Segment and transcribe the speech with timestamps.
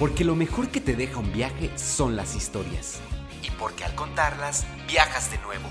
[0.00, 3.00] Porque lo mejor que te deja un viaje son las historias.
[3.42, 5.68] Y porque al contarlas, viajas de nuevo.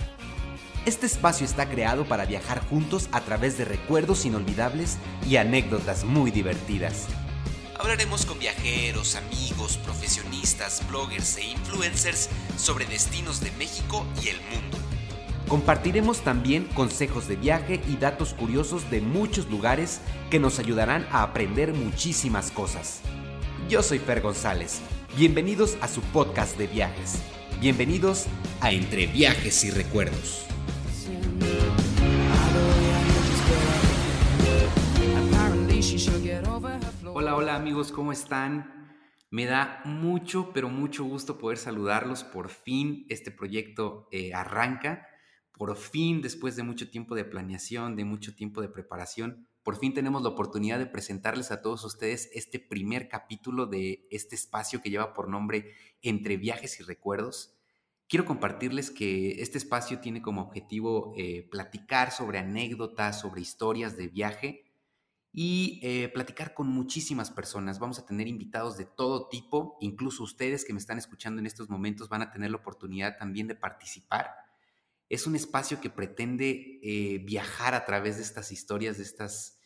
[0.86, 6.30] Este espacio está creado para viajar juntos a través de recuerdos inolvidables y anécdotas muy
[6.30, 7.08] divertidas.
[7.80, 14.78] Hablaremos con viajeros, amigos, profesionistas, bloggers e influencers sobre destinos de México y el mundo.
[15.48, 21.24] Compartiremos también consejos de viaje y datos curiosos de muchos lugares que nos ayudarán a
[21.24, 23.02] aprender muchísimas cosas.
[23.70, 24.82] Yo soy Fer González.
[25.16, 27.22] Bienvenidos a su podcast de viajes.
[27.62, 28.26] Bienvenidos
[28.62, 30.48] a Entre Viajes y Recuerdos.
[37.14, 38.98] Hola, hola amigos, ¿cómo están?
[39.30, 42.24] Me da mucho, pero mucho gusto poder saludarlos.
[42.24, 45.06] Por fin este proyecto eh, arranca.
[45.52, 49.94] Por fin, después de mucho tiempo de planeación, de mucho tiempo de preparación, por fin
[49.94, 54.90] tenemos la oportunidad de presentarles a todos ustedes este primer capítulo de este espacio que
[54.90, 57.56] lleva por nombre Entre viajes y recuerdos.
[58.08, 64.08] Quiero compartirles que este espacio tiene como objetivo eh, platicar sobre anécdotas, sobre historias de
[64.08, 64.66] viaje
[65.32, 67.78] y eh, platicar con muchísimas personas.
[67.78, 71.70] Vamos a tener invitados de todo tipo, incluso ustedes que me están escuchando en estos
[71.70, 74.32] momentos van a tener la oportunidad también de participar.
[75.08, 79.59] Es un espacio que pretende eh, viajar a través de estas historias, de estas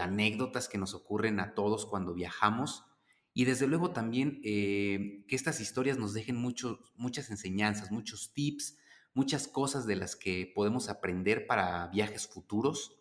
[0.00, 2.84] anécdotas que nos ocurren a todos cuando viajamos
[3.32, 8.78] y desde luego también eh, que estas historias nos dejen muchas enseñanzas, muchos tips,
[9.14, 12.96] muchas cosas de las que podemos aprender para viajes futuros.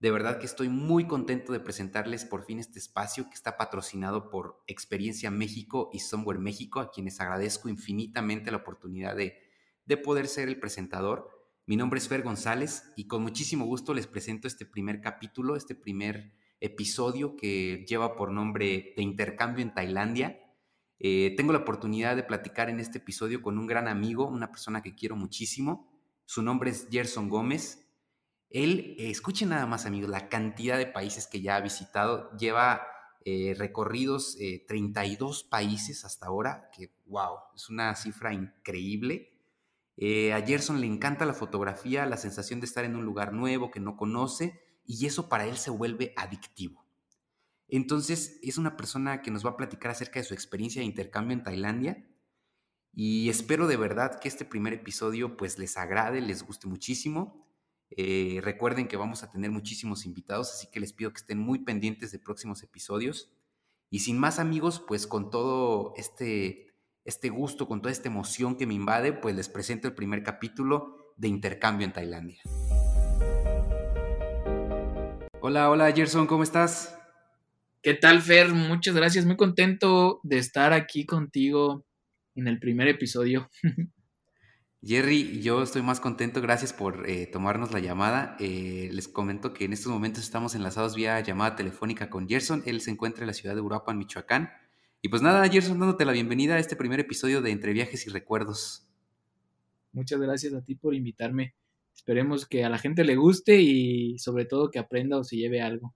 [0.00, 4.28] De verdad que estoy muy contento de presentarles por fin este espacio que está patrocinado
[4.28, 9.38] por Experiencia México y Somewhere México, a quienes agradezco infinitamente la oportunidad de,
[9.86, 11.30] de poder ser el presentador.
[11.66, 15.74] Mi nombre es Fer González y con muchísimo gusto les presento este primer capítulo, este
[15.74, 20.38] primer episodio que lleva por nombre de intercambio en Tailandia.
[20.98, 24.82] Eh, tengo la oportunidad de platicar en este episodio con un gran amigo, una persona
[24.82, 25.90] que quiero muchísimo.
[26.26, 27.88] Su nombre es Gerson Gómez.
[28.50, 32.30] Él, eh, escuchen nada más amigos, la cantidad de países que ya ha visitado.
[32.36, 32.82] Lleva
[33.24, 34.36] eh, recorridos
[34.68, 39.33] 32 países hasta ahora, que wow, es una cifra increíble.
[39.96, 43.80] A Gerson le encanta la fotografía, la sensación de estar en un lugar nuevo que
[43.80, 46.84] no conoce y eso para él se vuelve adictivo.
[47.68, 51.36] Entonces es una persona que nos va a platicar acerca de su experiencia de intercambio
[51.36, 52.04] en Tailandia
[52.96, 57.44] y espero de verdad que este primer episodio pues les agrade, les guste muchísimo.
[57.90, 61.60] Eh, recuerden que vamos a tener muchísimos invitados, así que les pido que estén muy
[61.60, 63.32] pendientes de próximos episodios.
[63.90, 66.73] Y sin más amigos, pues con todo este,
[67.04, 71.12] este gusto, con toda esta emoción que me invade, pues les presento el primer capítulo
[71.16, 72.42] de Intercambio en Tailandia.
[75.40, 76.98] Hola, hola Gerson, ¿cómo estás?
[77.82, 78.48] ¿Qué tal, Fer?
[78.54, 81.84] Muchas gracias, muy contento de estar aquí contigo
[82.34, 83.50] en el primer episodio.
[84.82, 88.36] Jerry, yo estoy más contento, gracias por eh, tomarnos la llamada.
[88.38, 92.62] Eh, les comento que en estos momentos estamos enlazados vía llamada telefónica con Gerson.
[92.66, 94.50] Él se encuentra en la ciudad de Uruapan, Michoacán.
[95.04, 98.10] Y pues nada, Gerson, dándote la bienvenida a este primer episodio de Entre Viajes y
[98.10, 98.88] Recuerdos.
[99.92, 101.54] Muchas gracias a ti por invitarme.
[101.94, 105.60] Esperemos que a la gente le guste y sobre todo que aprenda o se lleve
[105.60, 105.94] algo.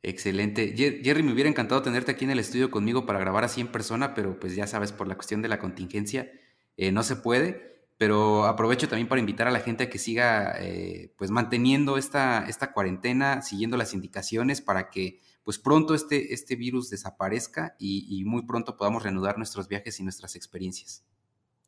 [0.00, 0.76] Excelente.
[0.76, 4.14] Jerry, me hubiera encantado tenerte aquí en el estudio conmigo para grabar así en persona,
[4.14, 6.30] pero pues ya sabes, por la cuestión de la contingencia
[6.76, 7.82] eh, no se puede.
[7.98, 12.46] Pero aprovecho también para invitar a la gente a que siga eh, pues manteniendo esta,
[12.48, 18.44] esta cuarentena, siguiendo las indicaciones para que pues pronto este, este virus desaparezca y muy
[18.46, 21.04] pronto podamos reanudar nuestros viajes y nuestras experiencias.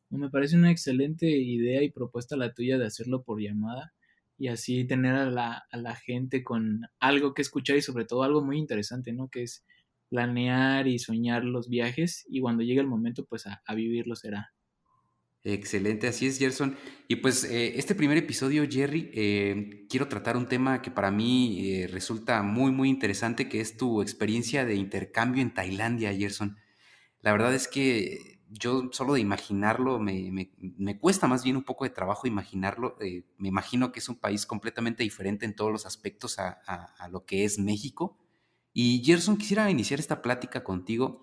[0.09, 3.93] Me parece una excelente idea y propuesta la tuya de hacerlo por llamada
[4.37, 8.23] y así tener a la, a la gente con algo que escuchar y sobre todo
[8.23, 9.27] algo muy interesante, ¿no?
[9.27, 9.65] Que es
[10.09, 14.53] planear y soñar los viajes y cuando llegue el momento pues a, vivirlo será.
[15.49, 16.75] Excelente, así es Gerson.
[17.07, 21.71] Y pues eh, este primer episodio, Jerry, eh, quiero tratar un tema que para mí
[21.71, 26.57] eh, resulta muy, muy interesante, que es tu experiencia de intercambio en Tailandia, Gerson.
[27.21, 30.49] La verdad es que yo solo de imaginarlo me,
[30.99, 32.97] cuesta más bien un poco de trabajo imaginarlo.
[33.37, 37.45] Me imagino que es un país completamente diferente en todos los aspectos a, lo que
[37.45, 38.17] es México.
[38.73, 41.21] Y Gerson, quisiera iniciar esta plática contigo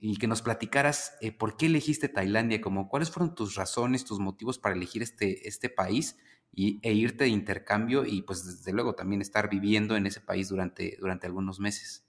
[0.00, 4.18] y que nos platicaras eh, por qué elegiste Tailandia, como cuáles fueron tus razones, tus
[4.18, 6.16] motivos para elegir este, este país
[6.52, 10.48] y, e irte de intercambio y pues desde luego también estar viviendo en ese país
[10.48, 12.04] durante, durante algunos meses.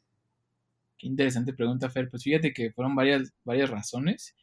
[0.97, 2.09] Qué interesante pregunta, Fer.
[2.09, 4.35] Pues fíjate que fueron varias, varias razones.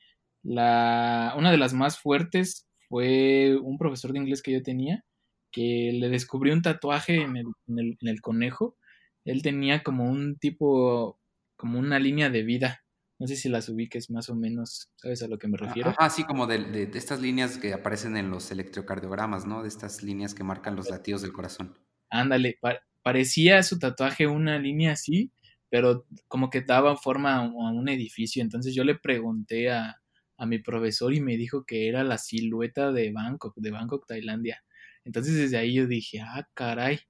[0.43, 5.05] La, una de las más fuertes fue un profesor de inglés que yo tenía,
[5.53, 8.77] que le descubrió un tatuaje en el, en el, conejo.
[9.25, 11.19] Él tenía como un tipo
[11.57, 12.85] como una línea de vida.
[13.19, 15.93] No sé si las ubiques más o menos, ¿sabes a lo que me refiero?
[15.99, 19.63] Ah, sí, como de, de, estas líneas que aparecen en los electrocardiogramas, ¿no?
[19.63, 21.77] De estas líneas que marcan los latidos del corazón.
[22.11, 22.59] Ándale,
[23.03, 25.33] parecía su tatuaje una línea así,
[25.69, 28.41] pero como que daba forma a un edificio.
[28.41, 30.01] Entonces yo le pregunté a,
[30.37, 34.63] a mi profesor y me dijo que era la silueta de Bangkok, de Bangkok, Tailandia.
[35.05, 37.01] Entonces desde ahí yo dije, ah, caray.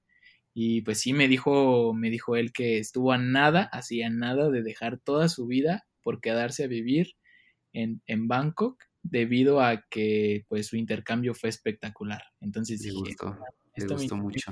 [0.55, 4.63] Y pues sí me dijo, me dijo él que estuvo a nada, hacía nada de
[4.63, 7.13] dejar toda su vida por quedarse a vivir
[7.73, 12.21] en, en Bangkok debido a que pues su intercambio fue espectacular.
[12.41, 13.37] Entonces me gustó,
[13.77, 14.51] me gustó mucho.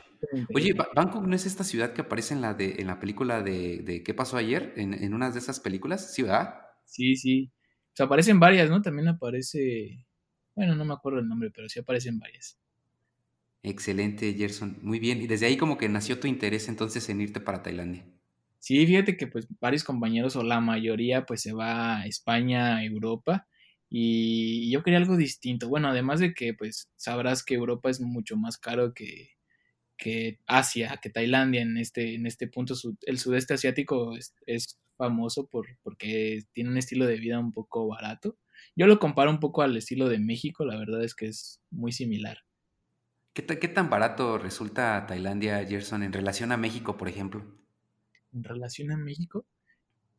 [0.53, 3.79] Oye, Bangkok no es esta ciudad que aparece en la de en la película de,
[3.79, 4.73] de ¿Qué pasó ayer?
[4.77, 6.55] En, en una de esas películas, ¿sí, verdad?
[6.85, 7.51] Sí, sí.
[7.93, 8.81] O sea, aparecen varias, ¿no?
[8.81, 10.05] También aparece,
[10.55, 12.59] bueno, no me acuerdo el nombre, pero sí aparecen varias.
[13.63, 14.77] Excelente, Gerson.
[14.81, 15.21] Muy bien.
[15.21, 18.05] Y desde ahí como que nació tu interés entonces en irte para Tailandia.
[18.67, 23.47] Sí, fíjate que pues varios compañeros o la mayoría pues se va a España, Europa
[23.89, 25.69] y yo quería algo distinto.
[25.69, 29.29] Bueno, además de que pues sabrás que Europa es mucho más caro que,
[29.95, 32.73] que Asia, que Tailandia en este, en este punto.
[33.03, 38.37] El sudeste asiático es, famoso por, porque tiene un estilo de vida un poco barato.
[38.75, 41.93] Yo lo comparo un poco al estilo de México, la verdad es que es muy
[41.93, 42.39] similar.
[43.31, 47.45] ¿Qué, qué tan barato resulta Tailandia, Gerson, en relación a México, por ejemplo?
[48.33, 49.45] En relación a México,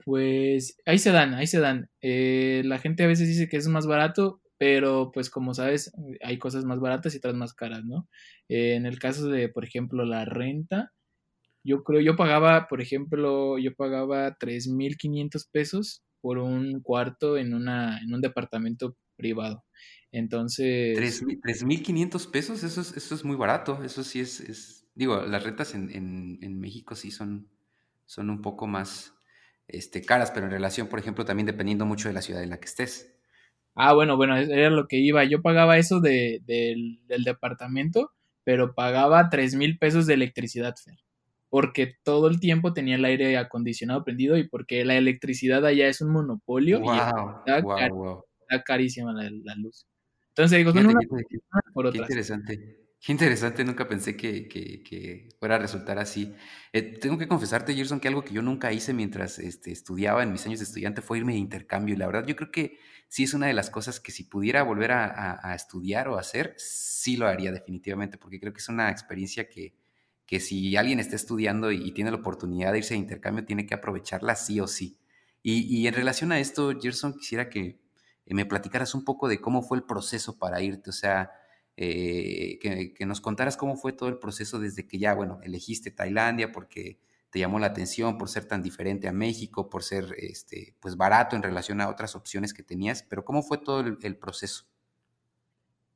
[0.04, 1.90] pues ahí se dan, ahí se dan.
[2.00, 6.38] Eh, la gente a veces dice que es más barato, pero pues como sabes, hay
[6.38, 8.08] cosas más baratas y otras más caras, ¿no?
[8.48, 10.92] Eh, en el caso de, por ejemplo, la renta,
[11.64, 17.98] yo creo, yo pagaba, por ejemplo, yo pagaba 3.500 pesos por un cuarto en, una,
[17.98, 19.64] en un departamento privado.
[20.10, 20.98] Entonces...
[20.98, 25.74] 3.500 pesos, eso es, eso es muy barato, eso sí es, es digo, las rentas
[25.74, 27.48] en, en, en México sí son
[28.08, 29.14] son un poco más
[29.68, 32.58] este, caras, pero en relación, por ejemplo, también dependiendo mucho de la ciudad en la
[32.58, 33.14] que estés.
[33.74, 35.22] Ah, bueno, bueno, era lo que iba.
[35.24, 38.10] Yo pagaba eso de, del, departamento,
[38.44, 40.96] pero pagaba tres mil pesos de electricidad, Fer.
[41.50, 46.00] Porque todo el tiempo tenía el aire acondicionado prendido y porque la electricidad allá es
[46.00, 49.86] un monopolio y está, carísima la, luz.
[50.30, 50.98] Entonces digo, una
[51.74, 52.00] por otra.
[52.00, 52.77] interesante.
[53.00, 56.34] Qué interesante, nunca pensé que, fuera a resultar así.
[56.72, 60.32] Eh, tengo que confesarte, Gerson, que algo que yo nunca hice mientras este, estudiaba en
[60.32, 61.94] mis años de estudiante fue irme de intercambio.
[61.94, 64.64] Y la verdad, yo creo que sí es una de las cosas que si pudiera
[64.64, 69.48] volver a, estudiar o hacer, sí lo haría definitivamente, porque creo que es una experiencia
[69.48, 69.74] que,
[70.26, 73.74] que si alguien está estudiando y, tiene la oportunidad de irse de intercambio, tiene que
[73.74, 74.98] aprovecharla sí o sí.
[75.42, 77.78] Y, y en relación a esto, Gerson, quisiera que
[78.26, 80.90] me platicaras un poco de cómo fue el proceso para irte.
[80.90, 81.30] O sea,
[81.80, 86.50] eh, que, nos contaras cómo fue todo el proceso desde que ya, bueno, elegiste Tailandia
[86.50, 86.98] porque
[87.30, 91.36] te llamó la atención por ser tan diferente a México, por ser este, pues barato
[91.36, 94.66] en relación a otras opciones que tenías, pero ¿cómo fue todo el, proceso?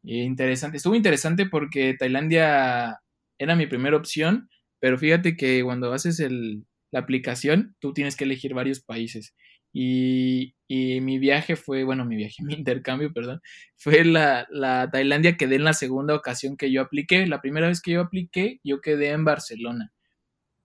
[0.05, 3.01] Interesante, estuvo interesante porque Tailandia
[3.37, 8.55] era mi primera opción, pero fíjate que cuando haces la aplicación, tú tienes que elegir
[8.55, 9.35] varios países.
[9.73, 13.41] Y, mi viaje fue, bueno, mi viaje, mi intercambio, perdón,
[13.77, 17.27] fue la, la, Tailandia, quedé en la segunda ocasión que yo apliqué.
[17.27, 19.93] La primera vez que yo apliqué, yo quedé en Barcelona.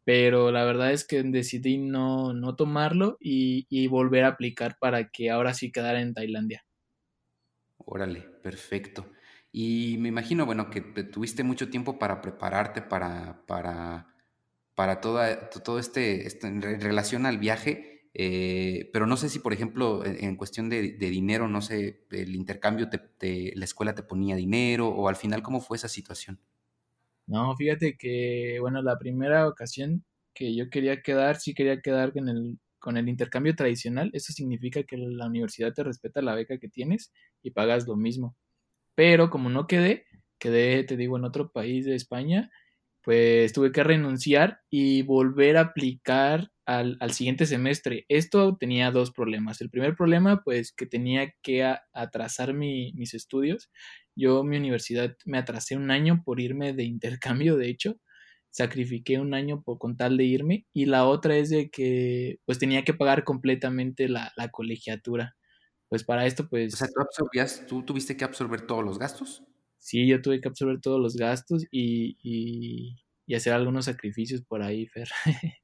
[0.06, 5.10] Pero la verdad es que decidí no, no tomarlo y, y volver a aplicar para
[5.10, 6.66] que ahora sí quedara en Tailandia.
[7.78, 9.12] Órale, perfecto.
[9.52, 14.14] Y me imagino, bueno, que tuviste mucho tiempo para prepararte para, para,
[14.76, 17.97] para toda, todo este, este en relación al viaje.
[18.20, 22.90] Eh, pero no sé si, por ejemplo, en, cuestión de, dinero, no sé, el intercambio,
[22.90, 26.40] te, la escuela te ponía dinero o al final, ¿cómo fue esa situación?
[27.28, 32.28] No, fíjate que, bueno, la primera ocasión que yo quería quedar, sí quería quedar con
[32.28, 34.10] el, con el intercambio tradicional.
[34.14, 38.36] Eso significa que la universidad te respeta la beca que tienes y pagas lo mismo.
[38.96, 40.06] Pero como no quedé,
[40.40, 42.50] quedé, te digo, en otro país de España,
[43.08, 48.06] pues tuve que renunciar y volver a aplicar al, siguiente semestre.
[48.10, 49.62] Esto tenía dos problemas.
[49.62, 53.72] El primer problema, pues que tenía que atrasar mis estudios.
[54.14, 57.96] Yo, mi universidad, me atrasé un año por irme de intercambio, de hecho.
[58.50, 60.68] Sacrifiqué un año por, con tal de irme.
[60.74, 65.38] Y la otra es de que, pues tenía que pagar completamente la, colegiatura.
[65.88, 66.74] Pues para esto, pues...
[66.74, 69.46] O sea, ¿tú absorbías, tú tuviste que absorber todos los gastos?
[69.88, 72.18] Sí, yo tuve que absorber todos los gastos y,
[73.26, 75.08] y hacer algunos sacrificios por ahí, Fer.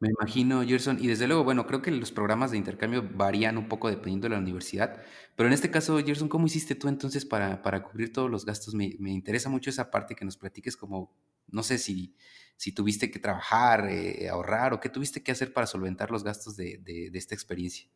[0.00, 0.98] Me imagino, Gerson.
[1.00, 4.34] Y desde luego, bueno, creo que los programas de intercambio varían un poco dependiendo de
[4.34, 5.00] la universidad.
[5.36, 8.74] Pero en este caso, Gerson, ¿cómo hiciste tú entonces para, para cubrir todos los gastos?
[8.74, 11.14] Me, me interesa mucho esa parte que nos platiques como
[11.46, 12.16] no sé si,
[12.56, 16.56] si tuviste que trabajar, eh, ahorrar o qué tuviste que hacer para solventar los gastos
[16.56, 17.88] de, de, de esta experiencia.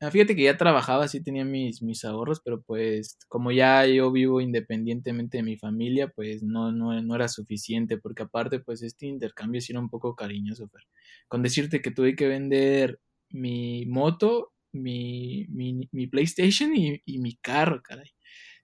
[0.00, 4.10] Ah, fíjate que ya trabajaba, sí tenía mis, mis ahorros, pero pues como ya yo
[4.12, 9.06] vivo independientemente de mi familia, pues no, no, no era suficiente, porque aparte pues este
[9.06, 10.82] intercambio sí era un poco cariñoso, Fer.
[11.28, 17.36] Con decirte que tuve que vender mi moto, mi, mi, mi PlayStation y, y mi
[17.36, 18.10] carro, caray.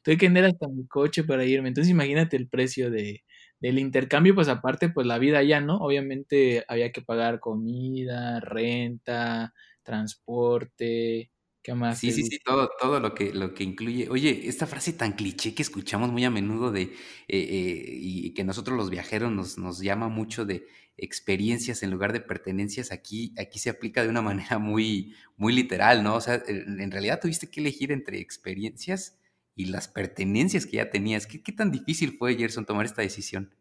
[0.02, 1.68] Tuve que vender hasta mi coche para irme.
[1.68, 3.22] Entonces imagínate el precio de,
[3.60, 5.76] del intercambio, pues aparte, pues la vida ya, ¿no?
[5.78, 9.52] Obviamente había que pagar comida, renta,
[9.90, 11.32] transporte,
[11.62, 11.98] ¿qué más?
[11.98, 14.08] Sí, sí, sí, todo, todo lo que, lo que incluye.
[14.08, 16.92] Oye, esta frase tan cliché que escuchamos muy a menudo de, eh,
[17.28, 20.66] eh, y que nosotros los viajeros nos, nos llama mucho de
[20.96, 24.22] experiencias en lugar de pertenencias, aquí, aquí se aplica de una
[24.54, 26.14] manera muy, muy literal, ¿no?
[26.14, 29.18] O sea, en, en realidad tuviste que elegir entre experiencias
[29.56, 31.26] y las pertenencias que ya tenías.
[31.26, 33.52] ¿Qué, qué tan difícil fue, Gerson, tomar esta decisión?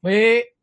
[0.00, 0.56] Fue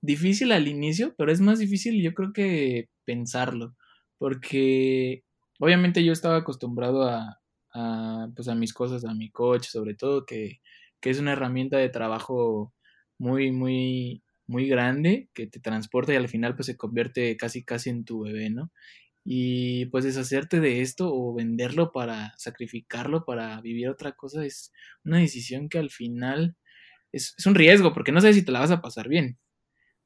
[0.00, 3.76] difícil al inicio, pero es más difícil yo creo que pensarlo,
[4.22, 5.24] porque
[5.60, 7.40] obviamente yo estaba acostumbrado a,
[7.74, 10.60] a, pues a mis cosas, a mi coche, sobre todo, que,
[11.00, 12.72] que es una herramienta de trabajo
[13.18, 17.90] muy, muy, muy grande, que te transporta y al final pues se convierte casi, casi
[17.90, 18.70] en tu bebé, ¿no?
[19.24, 24.72] Y pues deshacerte de esto o venderlo para sacrificarlo para vivir otra cosa es
[25.04, 26.56] una decisión que al final
[27.12, 29.38] es, es un riesgo porque no sabes si te la vas a pasar bien.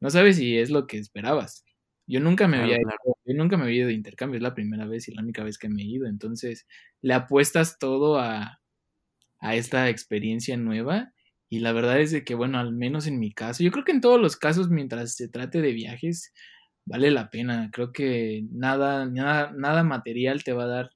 [0.00, 1.64] No sabes si es lo que esperabas.
[2.06, 4.54] Yo nunca me Claro, había ido, yo nunca me había ido de intercambio, es la
[4.54, 6.06] primera vez y la única vez que me he ido.
[6.06, 6.66] Entonces,
[7.02, 8.60] le apuestas todo a,
[9.40, 11.12] a esta experiencia nueva.
[11.48, 13.92] Y la verdad es de que, bueno, al menos en mi caso, yo creo que
[13.92, 16.32] en todos los casos, mientras se trate de viajes,
[16.84, 17.70] vale la pena.
[17.72, 20.90] Creo que nada, nada, nada material te va a dar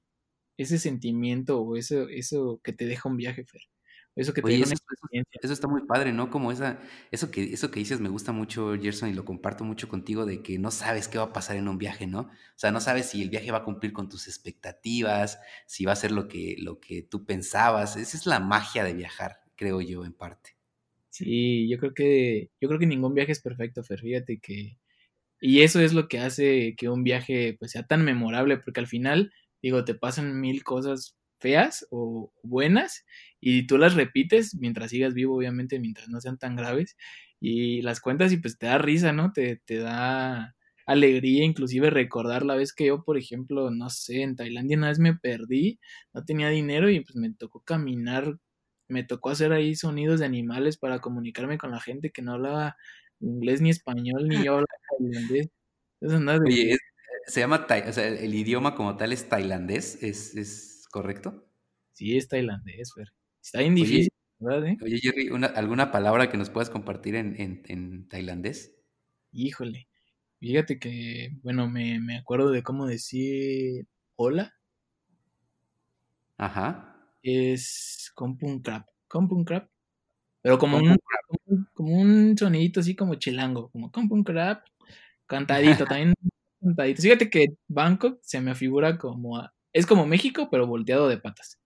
[0.57, 3.61] ese sentimiento o eso, eso que te deja un viaje, Fer.
[4.15, 6.29] Eso que te Oye, eso, eso, eso está muy padre, ¿no?
[6.29, 9.87] Como esa, eso que, eso que dices me gusta mucho, Gerson, y lo comparto mucho
[9.87, 12.21] contigo, de que no sabes qué va a pasar en un viaje, ¿no?
[12.21, 15.93] O sea, no sabes si el viaje va a cumplir con tus expectativas, si va
[15.93, 17.95] a ser lo que, lo que tú pensabas.
[17.95, 20.57] Esa es la magia de viajar, creo yo, en parte.
[21.09, 24.01] Sí, yo creo que, yo creo que ningún viaje es perfecto, Fer.
[24.01, 24.77] Fíjate que,
[25.39, 28.87] y eso es lo que hace que un viaje pues sea tan memorable, porque al
[28.87, 33.05] final, digo, te pasan mil cosas feas o buenas
[33.39, 36.95] y tú las repites mientras sigas vivo, obviamente, mientras no sean tan graves
[37.39, 39.31] y las cuentas y pues te da risa, ¿no?
[39.33, 40.55] Te, te da
[40.85, 44.99] alegría, inclusive recordar la vez que yo, por ejemplo, no sé, en Tailandia una vez
[44.99, 45.79] me perdí,
[46.13, 48.37] no tenía dinero y pues me tocó caminar,
[48.87, 52.75] me tocó hacer ahí sonidos de animales para comunicarme con la gente que no hablaba
[53.19, 54.67] inglés ni español, ni yo hablaba
[54.99, 55.49] tailandés.
[56.01, 56.79] Eso no es de Oye, es-
[57.27, 61.47] se llama, o sea, el, el idioma como tal es tailandés, ¿es, es correcto?
[61.93, 63.07] Sí, es tailandés, Fer.
[63.41, 64.77] Está bien Oye, difícil, ¿verdad, eh?
[64.81, 68.75] oye, Jerry, una- ¿alguna palabra que nos puedas compartir en, en, en tailandés?
[69.33, 69.89] Híjole.
[70.39, 74.53] Fíjate que, bueno, me, me acuerdo de cómo decir hola.
[76.37, 76.67] Ajá.
[77.23, 78.87] Es Kompung Krap.
[79.07, 79.69] Kompung Krap.
[80.41, 84.65] Pero como un, como un, como un sonidito así como chilango, como Kompung Krap,
[85.27, 86.13] cantadito, también
[86.61, 87.01] cantadito.
[87.03, 91.59] Fíjate que Bangkok se me figura como, a- es como México, pero volteado de patas.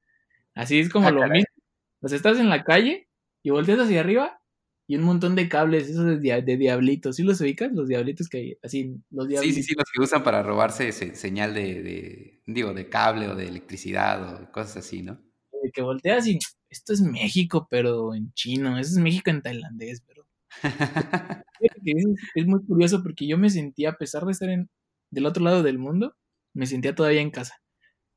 [0.56, 1.40] Así es como Ah, lo caray.
[1.40, 1.54] mismo.
[2.02, 3.10] Pues estás en la calle
[3.44, 4.42] y volteas hacia arriba
[4.88, 7.16] y un montón de cables, esos de, dia- de diablitos.
[7.18, 7.72] ¿Sí los ubicas?
[7.74, 9.66] Los diablitos que hay, así, los Sí, sí, diablitos.
[9.66, 13.48] sí, los que usan para robarse se- señal de, de, digo, de cable o de
[13.48, 15.20] electricidad o cosas así, ¿no?
[15.64, 16.38] de que volteas y
[16.70, 20.28] esto es México, pero en chino, eso es México en tailandés, pero
[21.84, 24.70] es, es muy curioso porque yo me sentía, a pesar de estar en,
[25.12, 26.16] del otro lado del mundo,
[26.54, 27.56] me sentía todavía en casa.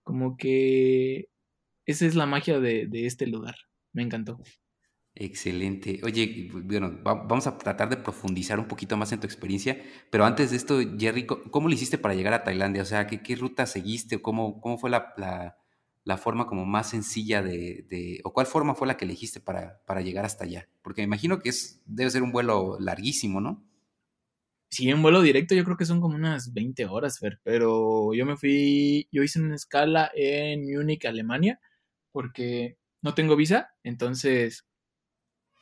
[0.08, 1.28] Como que
[1.86, 3.56] esa es la magia de, de este lugar.
[3.94, 4.38] Me encantó.
[5.14, 6.00] Excelente.
[6.04, 10.24] Oye, bueno, va- vamos a tratar de profundizar un poquito más en tu experiencia, pero
[10.24, 12.82] antes de esto, Jerry, ¿cómo lo hiciste para llegar a Tailandia?
[12.82, 14.16] O sea, ¿qué, qué ruta seguiste?
[14.16, 15.56] ¿O ¿Cómo, cómo fue la, la-
[16.04, 19.82] la forma como más sencilla de, de- o cuál forma fue la que elegiste para,
[19.86, 20.68] para llegar hasta allá?
[20.82, 23.67] Porque me imagino que es, debe ser un vuelo larguísimo, ¿no?
[24.70, 28.26] Sí, en vuelo directo yo creo que son como unas 20 horas, Fer, pero yo
[28.26, 31.58] me fui, yo hice una escala en Múnich, Alemania,
[32.12, 34.66] porque no tengo visa, entonces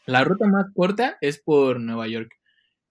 [0.06, 2.32] la ruta más corta es por Nueva York.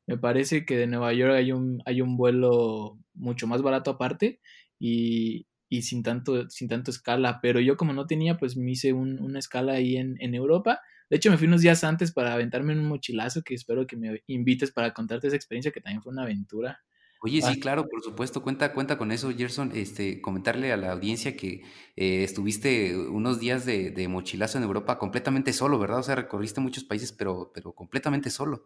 [0.07, 4.39] Me parece que de Nueva York hay un, hay un vuelo mucho más barato aparte
[4.79, 8.93] y, y sin tanto, sin tanto escala, pero yo como no tenía, pues me hice
[8.93, 10.81] un- una escala ahí en, en Europa.
[11.09, 14.23] De hecho, me fui unos días antes para aventarme un mochilazo que espero que me
[14.27, 16.79] invites para contarte esa experiencia que también fue una aventura.
[17.19, 19.71] Oye, sí, claro, por supuesto, cuenta, cuenta con eso, Gerson.
[19.73, 21.63] Este, comentarle a la audiencia que
[21.95, 25.99] eh, estuviste unos días de, de mochilazo en Europa completamente solo, ¿verdad?
[25.99, 28.65] O sea, recorriste muchos países, pero, pero completamente solo.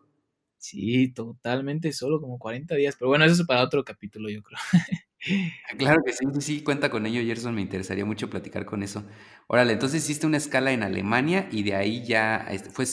[0.57, 2.95] Sí, totalmente solo, como 40 días.
[2.97, 4.59] Pero bueno, eso es para otro capítulo, yo creo.
[5.77, 7.53] Claro que sí, sí, sí, cuenta con ello, Gerson.
[7.53, 9.05] Me interesaría mucho platicar con eso.
[9.47, 12.85] Órale, entonces hiciste una escala en Alemania y de ahí ya este, fue,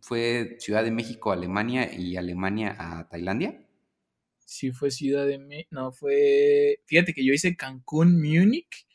[0.00, 3.60] fue Ciudad de México, Alemania y Alemania a Tailandia.
[4.46, 5.68] Sí, fue Ciudad de México.
[5.72, 6.80] No, fue.
[6.86, 8.86] Fíjate que yo hice Cancún, Múnich,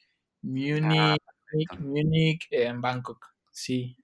[0.82, 1.78] Ah, Múnich, perfecto.
[1.80, 3.26] Múnich, en Bangkok.
[3.52, 3.98] Sí.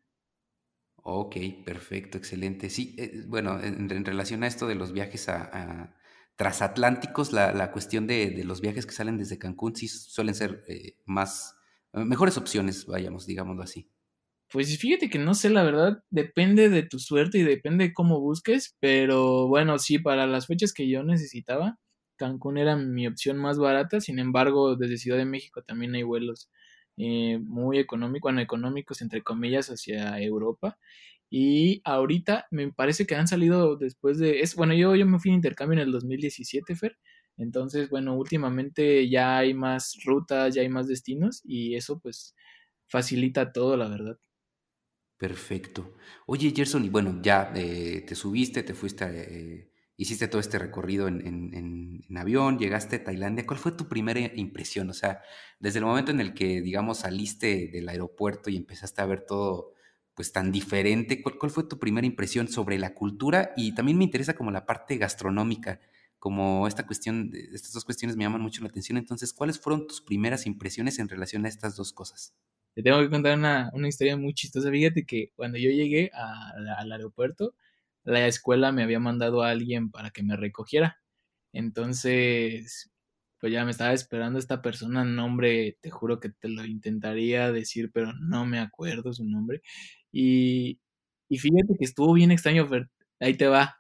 [1.08, 2.70] Ok, perfecto, excelente.
[2.70, 5.44] Sí, eh, bueno, en, en relación a esto de los viajes a,
[5.84, 5.96] a
[6.36, 10.64] transatlánticos, la, la cuestión de, de los viajes que salen desde Cancún sí suelen ser
[10.68, 11.56] eh, más,
[11.94, 13.90] eh, mejores opciones, vayamos, digámoslo así.
[14.52, 18.20] Pues fíjate que no sé, la verdad, depende de tu suerte y depende de cómo
[18.22, 21.80] busques, pero bueno, sí, para las fechas que yo necesitaba,
[22.16, 26.50] Cancún era mi opción más barata, sin embargo, desde Ciudad de México también hay vuelos
[26.98, 30.78] eh, muy económicos, bueno, económicos entre comillas hacia Europa.
[31.30, 35.32] Y ahorita me parece que han salido después de, es, bueno, yo, yo me fui
[35.32, 36.98] de intercambio en el 2017, Fer,
[37.38, 42.36] entonces, bueno, últimamente ya hay más rutas, ya hay más destinos y eso pues
[42.88, 44.18] facilita todo, la verdad.
[45.18, 45.94] Perfecto.
[46.28, 51.08] Oye, Gerson, y bueno, ya eh, te subiste, te fuiste, eh, hiciste todo este recorrido
[51.08, 53.46] en, en- en- en avión, llegaste a Tailandia.
[53.48, 54.90] ¿Cuál fue tu primera impresión?
[54.90, 55.22] O sea,
[55.60, 59.72] desde el momento en el que, digamos, saliste del aeropuerto y empezaste a ver todo,
[60.16, 63.52] pues, tan diferente, ¿cuál, fue tu primera impresión sobre la cultura?
[63.56, 65.80] Y también me interesa como la parte gastronómica,
[66.18, 68.98] como esta cuestión, estas dos cuestiones me llaman mucho la atención.
[68.98, 72.34] Entonces, ¿cuáles fueron tus primeras impresiones en relación a estas dos cosas?
[72.74, 74.72] Te tengo que contar una, una historia muy chistosa.
[74.72, 77.54] Fíjate que cuando yo llegué al aeropuerto,
[78.04, 81.00] la escuela me había mandado a alguien para que me recogiera.
[81.54, 82.92] Entonces,
[83.40, 87.92] pues ya me estaba esperando esta persona, nombre, te juro que te lo intentaría decir,
[87.94, 89.62] pero no me acuerdo su nombre.
[90.18, 90.80] Y,
[91.30, 92.90] y fíjate que estuvo bien extraño, Fer.
[93.20, 93.78] Ahí te va.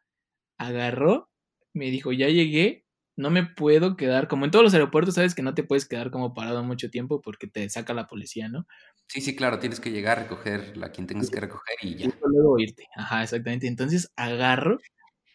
[0.57, 1.29] Agarró,
[1.73, 2.85] me dijo, ya llegué,
[3.17, 6.11] no me puedo quedar, como en todos los aeropuertos, sabes que no te puedes quedar
[6.11, 8.67] como parado mucho tiempo porque te saca la policía, ¿no?
[9.07, 12.09] Sí, sí, claro, tienes que llegar, recoger a quien tengas que recoger y Y ya.
[12.27, 12.85] luego irte.
[12.95, 13.67] Ajá, exactamente.
[13.67, 14.79] Entonces agarro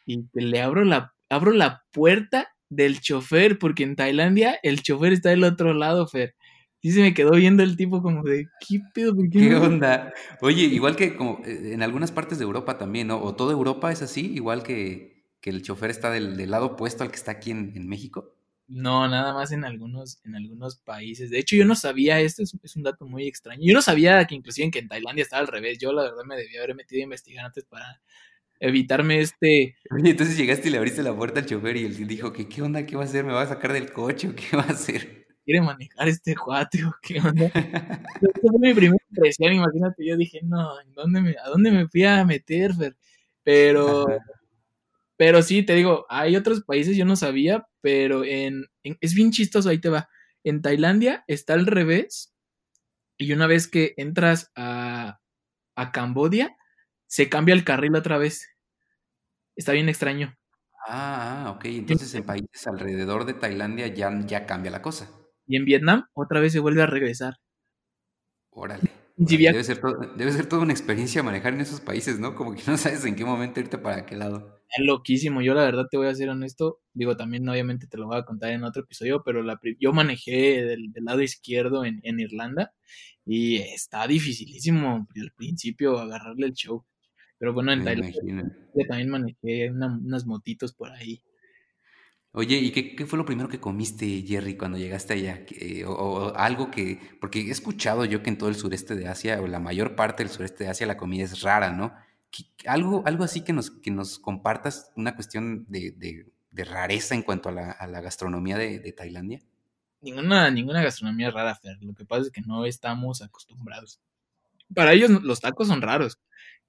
[0.06, 5.30] y le abro la, abro la puerta del chofer, porque en Tailandia el chofer está
[5.30, 6.34] del otro lado, Fer.
[6.82, 9.14] Sí se me quedó viendo el tipo como de, ¿qué pedo?
[9.14, 9.60] ¿Por qué ¿Qué no?
[9.60, 10.12] onda?
[10.40, 13.22] Oye, igual que como eh, en algunas partes de Europa también, ¿no?
[13.22, 17.04] O toda Europa es así, igual que, que el chofer está del, del lado opuesto
[17.04, 18.36] al que está aquí en, en México.
[18.68, 21.28] No, nada más en algunos, en algunos países.
[21.30, 23.62] De hecho, yo no sabía, esto es, es un dato muy extraño.
[23.64, 25.78] Yo no sabía que inclusive en que en Tailandia estaba al revés.
[25.78, 28.00] Yo la verdad me debía haber metido a investigar antes para
[28.60, 32.32] evitarme este, Oye, entonces llegaste y le abriste la puerta al chofer y él dijo
[32.32, 34.56] que qué onda, qué va a hacer, me va a sacar del coche o qué
[34.56, 35.26] va a hacer.
[35.50, 37.46] ¿Quiere manejar este cuate o qué onda?
[38.20, 41.88] Esa fue mi primera impresión, imagínate, yo dije, no, ¿en dónde me, ¿a dónde me
[41.88, 42.96] fui a meter, Fer?
[43.44, 44.06] Pero,
[45.16, 49.32] pero sí, te digo, hay otros países, yo no sabía, pero en, en- es bien
[49.32, 50.08] chistoso, ahí te va.
[50.44, 52.32] En Tailandia está al revés,
[53.18, 55.20] y una vez que entras a,
[55.76, 56.56] a Cambodia,
[57.08, 58.48] se cambia el carril otra vez.
[59.54, 60.36] Está bien extraño.
[60.88, 65.08] Ah, ah, ok, entonces en países alrededor de Tailandia ya, ya cambia la cosa.
[65.50, 67.34] Y en Vietnam, otra vez se vuelve a regresar.
[68.50, 68.88] Órale,
[69.52, 72.34] debe ser todo- debe ser toda una experiencia manejar en esos países, ¿no?
[72.34, 74.60] Como que no sabes en qué momento irte para qué lado.
[74.76, 75.42] Es loquísimo.
[75.42, 76.80] Yo la verdad te voy a ser honesto.
[76.94, 80.64] Digo, también obviamente te lo voy a contar en otro episodio, pero la, yo manejé
[80.64, 82.72] del, del lado izquierdo en, en Irlanda
[83.26, 86.84] y está dificilísimo al principio agarrarle el show.
[87.38, 88.20] Pero bueno, en Tailandia
[88.88, 91.22] también manejé una- unas motitos por ahí.
[92.32, 95.44] Oye, ¿y qué, fue lo primero que comiste, Jerry, cuando llegaste allá?
[95.44, 99.40] Que- o, algo que, porque he escuchado yo que en todo el sureste de Asia,
[99.40, 101.92] o la mayor parte del sureste de Asia, la comida es rara, ¿no?
[102.66, 106.26] Algo, algo así que nos, que nos compartas una cuestión de, de-
[106.64, 109.40] rareza en cuanto a la, a la gastronomía de, de Tailandia.
[110.02, 111.78] Ninguna, ninguna gastronomía rara, Fer.
[111.82, 114.00] Lo que pasa es que no estamos acostumbrados.
[114.74, 116.18] Para ellos los tacos son raros.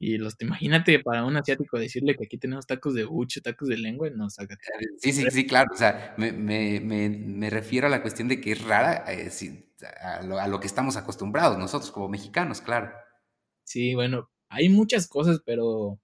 [0.01, 3.77] Y los, imagínate para un asiático decirle que aquí tenemos tacos de bucho, tacos de
[3.77, 4.63] lengua, no, sácate.
[4.97, 5.69] Sí, sí, sí, claro.
[5.73, 9.29] O sea, me, me- me- me refiero a la cuestión de que es rara eh,
[10.01, 12.91] a lo, a lo que estamos acostumbrados nosotros como mexicanos, claro.
[13.63, 15.99] Sí, bueno, hay muchas cosas, pero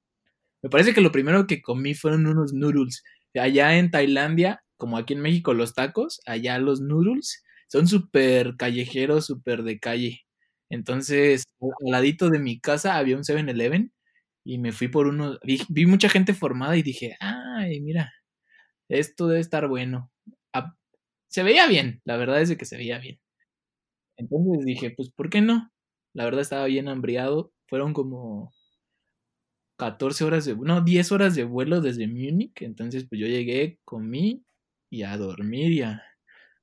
[0.63, 3.03] me parece que lo primero que comí fueron unos noodles.
[3.35, 9.27] Allá en Tailandia, como aquí en México los tacos, allá los noodles son súper callejeros,
[9.27, 10.26] súper de calle.
[10.69, 13.93] Entonces, al ladito de mi casa había un 7-Eleven
[14.45, 18.13] y me fui por unos, vi, mucha gente formada y dije, ay, mira,
[18.89, 20.11] esto debe estar bueno.
[21.29, 23.19] se veía bien, la verdad es que se veía bien.
[24.17, 25.71] Entonces dije, pues, ¿por qué no?
[26.13, 27.53] La verdad estaba bien hambriado.
[27.67, 28.53] Fueron como
[29.77, 32.61] 14 horas de, no, 10 horas de vuelo desde Múnich.
[32.61, 34.43] Entonces, pues yo llegué, comí
[34.89, 36.01] y a dormir y a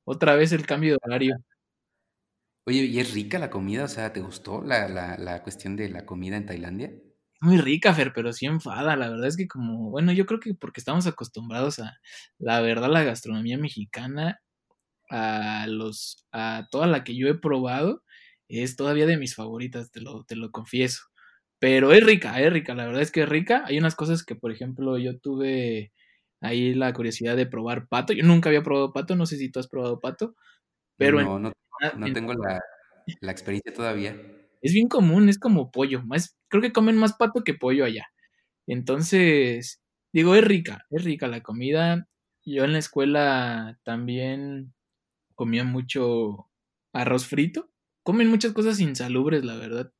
[0.05, 1.37] otra vez el cambio de horario.
[2.67, 3.85] Oye, ¿y es rica la comida?
[3.85, 6.93] O sea, ¿te gustó la, la, la cuestión de la comida en Tailandia?
[7.41, 8.97] Muy rica, Fer, pero sí enfada.
[8.97, 11.99] La verdad es que como, bueno, yo creo que porque estamos acostumbrados a,
[12.39, 14.41] la verdad, la gastronomía mexicana,
[15.11, 18.03] a los, a toda la que yo he probado,
[18.49, 21.03] es todavía de mis favoritas, te lo, te lo confieso.
[21.59, 23.65] Pero es rica, es rica, la verdad es que es rica.
[23.67, 25.93] Hay unas cosas que, por ejemplo, yo tuve
[26.41, 28.13] ahí la curiosidad de probar pato.
[28.15, 30.35] Yo nunca había probado pato, no sé si tú has probado pato,
[30.97, 31.21] pero...
[31.23, 31.53] No, no,
[31.97, 32.61] no tengo la,
[33.21, 34.17] la, experiencia todavía.
[34.63, 36.03] Es bien común, es como pollo.
[36.03, 38.07] Más, creo que comen más pato que pollo allá.
[38.67, 39.83] Entonces,
[40.13, 42.09] digo, es rica, es rica la comida.
[42.45, 44.75] Yo en la escuela también
[45.35, 46.49] comía mucho
[46.93, 47.71] arroz frito.
[48.03, 49.93] Comen muchas cosas insalubres, la verdad,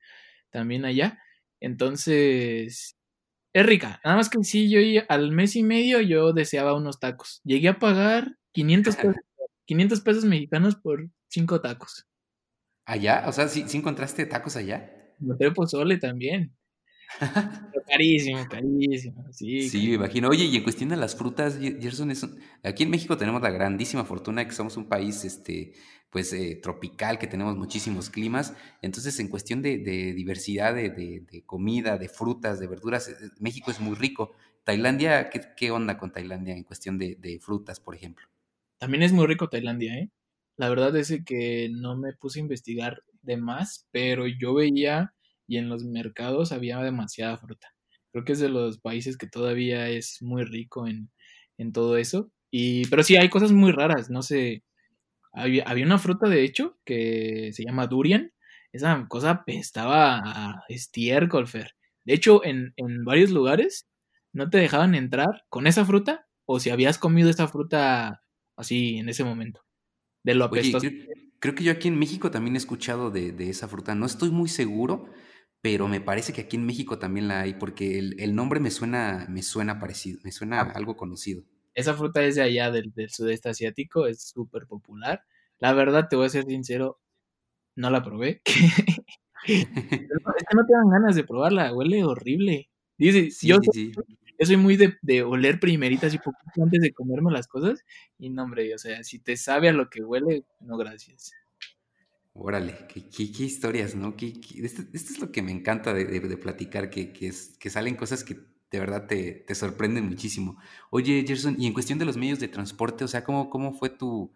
[0.51, 1.21] también allá.
[1.61, 2.97] Entonces,
[3.55, 4.01] es rica.
[4.05, 7.41] Nada más que sí, yo al mes y medio yo deseaba unos tacos.
[7.45, 9.17] Llegué a pagar 500 pesos,
[9.67, 12.07] 500 pesos mexicanos por cinco tacos.
[12.87, 13.25] ¿Allá?
[13.27, 14.91] O sea, ¿sí, encontraste tacos allá?
[15.21, 16.55] Encontré pozole también.
[17.87, 19.25] carísimo, carísimo.
[19.33, 20.29] Sí, sí me imagino.
[20.29, 22.27] Oye, y en cuestión de las frutas, Gerson, es
[22.63, 25.73] aquí en México tenemos la grandísima fortuna de que somos un país este,
[26.11, 28.55] pues, eh, tropical, que tenemos muchísimos climas.
[28.83, 33.95] Entonces, en cuestión de, diversidad de, comida, de frutas, de verduras, eh, México es muy
[33.95, 34.33] rico.
[34.65, 38.27] Tailandia, ¿qué, qué onda con Tailandia en cuestión de, frutas, por ejemplo?
[38.79, 40.11] También es muy rico Tailandia, ¿eh?
[40.57, 45.15] La verdad es que no me puse a investigar de más, pero yo veía
[45.47, 47.69] y en los mercados había demasiada fruta.
[48.13, 51.11] Creo que es de los países que todavía es muy rico en,
[51.73, 52.31] todo eso.
[52.51, 54.63] Y, pero sí, hay cosas muy raras, no sé.
[55.33, 58.33] Había, una fruta, de hecho, que se llama durian.
[58.73, 61.75] Esa cosa estaba a estiércol, Fer.
[62.05, 62.73] De hecho, en,
[63.05, 63.89] varios lugares
[64.33, 68.23] no te dejaban entrar con esa fruta o si habías comido esa fruta
[68.57, 69.65] así en ese momento.
[70.25, 70.89] De lo apestoso.
[71.39, 73.95] creo, que yo aquí en México también he escuchado de, de, esa fruta.
[73.95, 75.07] No estoy muy seguro,
[75.61, 79.27] pero me parece que aquí en México también la hay, porque el, nombre me suena,
[79.29, 80.73] me suena parecido, me suena ah.
[80.75, 81.45] algo conocido.
[81.75, 85.23] Esa fruta es de allá, del, sudeste asiático, es súper popular.
[85.59, 87.01] La verdad, te voy a ser sincero,
[87.77, 88.43] no la probé.
[89.47, 92.71] es que no te dan ganas de probarla, huele horrible.
[92.97, 93.93] Dice, yo, soy,
[94.57, 97.85] muy de, oler primeritas y poquito antes de comerme las cosas.
[98.19, 101.33] Y no, hombre, o sea, si te sabe a lo que huele, no, gracias.
[102.33, 104.17] Órale, qué, qué, historias, ¿no?
[104.17, 107.95] Qué, esto, es lo que me encanta de, de, platicar, que, que, es, que salen
[107.95, 108.35] cosas que
[108.73, 110.59] de verdad te, te, sorprenden muchísimo.
[110.91, 113.89] Oye, Gerson, y en cuestión de los medios de transporte, o sea, ¿cómo, cómo fue
[113.89, 114.33] tu...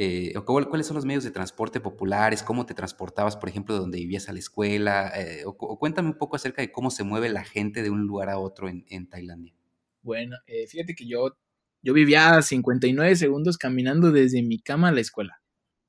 [0.00, 2.44] Eh, o ¿Cuáles son los medios de transporte populares?
[2.44, 5.10] ¿Cómo te transportabas, por ejemplo, de donde vivías a la escuela?
[5.16, 8.28] Eh, o, cuéntame un poco acerca de cómo se mueve la gente de un lugar
[8.28, 9.56] a otro en, en Tailandia.
[10.02, 11.36] Bueno, eh, fíjate que yo,
[11.82, 15.42] yo vivía 59 segundos caminando desde mi cama a la escuela,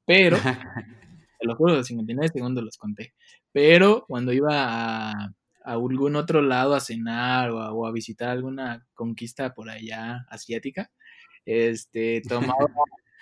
[0.06, 0.38] pero
[1.40, 3.14] te lo juro, 59 segundos los conté.
[3.52, 9.54] Pero cuando iba a, a algún otro lado a cenar o a, visitar alguna conquista
[9.54, 10.90] por allá asiática,
[11.46, 12.66] este, tomaba,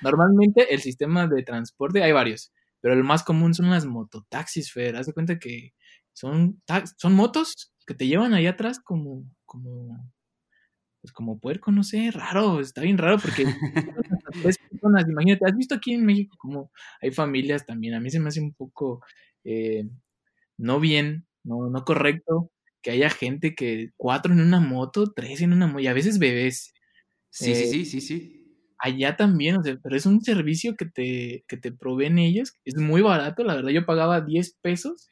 [0.01, 4.95] normalmente el sistema de transporte, hay varios, pero el más común son las mototaxis, Fer,
[4.95, 5.73] haz de cuenta que
[6.13, 6.61] son,
[6.97, 10.11] son motos que te llevan allá atrás como, como
[11.01, 13.45] pues como puerco, no sé, raro, está bien raro porque
[14.43, 18.19] tres personas, imagínate, has visto aquí en México como hay familias también, a mí se
[18.19, 19.01] me hace un poco
[19.43, 19.87] eh,
[20.57, 25.53] no bien, no, no correcto que haya gente que cuatro en una moto, tres en
[25.53, 26.73] una moto, y a veces bebés.
[27.29, 28.36] Sí, sí, eh, sí, sí, sí.
[28.79, 32.75] Allá también, o sea, pero es un servicio que te, que te proveen ellos, es
[32.77, 35.11] muy barato, la verdad yo pagaba 10 pesos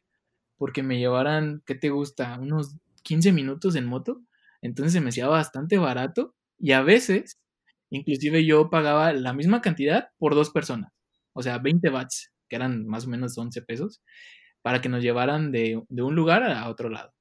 [0.57, 2.37] porque me llevaran, ¿qué te gusta?
[2.39, 4.21] Unos 15 minutos en moto
[4.65, 7.39] entonces se me hacía bastante barato y a veces,
[7.91, 10.91] inclusive yo pagaba la misma cantidad por dos personas,
[11.33, 14.01] o sea, 20 watts, que eran más o menos 11 pesos,
[14.63, 17.13] para que nos llevaran de, un lugar a otro lado.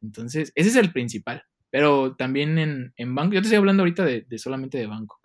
[0.00, 1.42] Entonces, ese es el principal.
[1.70, 5.21] Pero también en, en Bangkok, yo te estoy hablando ahorita de, solamente de Bangkok,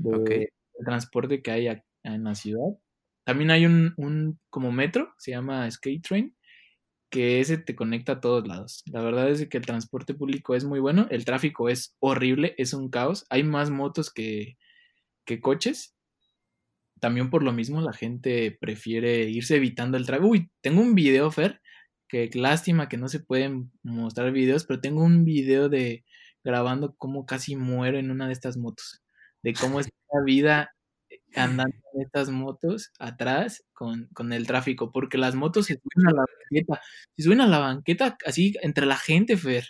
[0.00, 0.52] de
[0.84, 1.68] transporte que hay
[2.02, 2.76] en la ciudad.
[3.24, 6.36] También hay un, como metro, se llama Skate Train,
[7.10, 8.82] que ese te conecta a todos lados.
[8.86, 12.72] La verdad es que el transporte público es muy bueno, el tráfico es horrible, es
[12.72, 14.56] un caos, hay más motos que,
[15.24, 15.94] que coches.
[17.00, 20.28] También por lo mismo la gente prefiere irse evitando el tráfico.
[20.28, 21.60] Uy, tengo un video, Fer,
[22.08, 26.04] que lástima que no se pueden mostrar videos, pero tengo un video de
[26.42, 29.02] grabando cómo casi muero en una de estas motos,
[29.42, 30.70] de cómo es la vida
[31.34, 36.12] andando en estas motos atrás con, con, el tráfico, porque las motos se suben a
[36.12, 36.82] la banqueta,
[37.16, 39.64] se suben a la banqueta así entre la gente, Fer.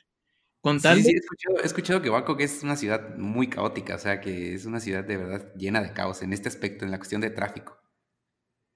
[0.60, 3.98] Con tal sí, sí, he escuchado, he escuchado que es una ciudad muy caótica, o
[3.98, 6.98] sea, que es una ciudad de verdad llena de caos en este aspecto, en la
[6.98, 7.78] cuestión de tráfico.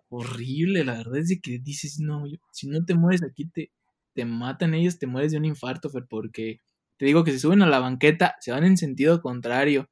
[0.09, 3.71] Horrible, la verdad es de que dices, no, si no te mueres aquí, te,
[4.15, 6.61] te matan ellos, te mueres de un infarto, Fer, porque
[6.97, 9.91] te digo que se suben a la banqueta, se van en sentido contrario,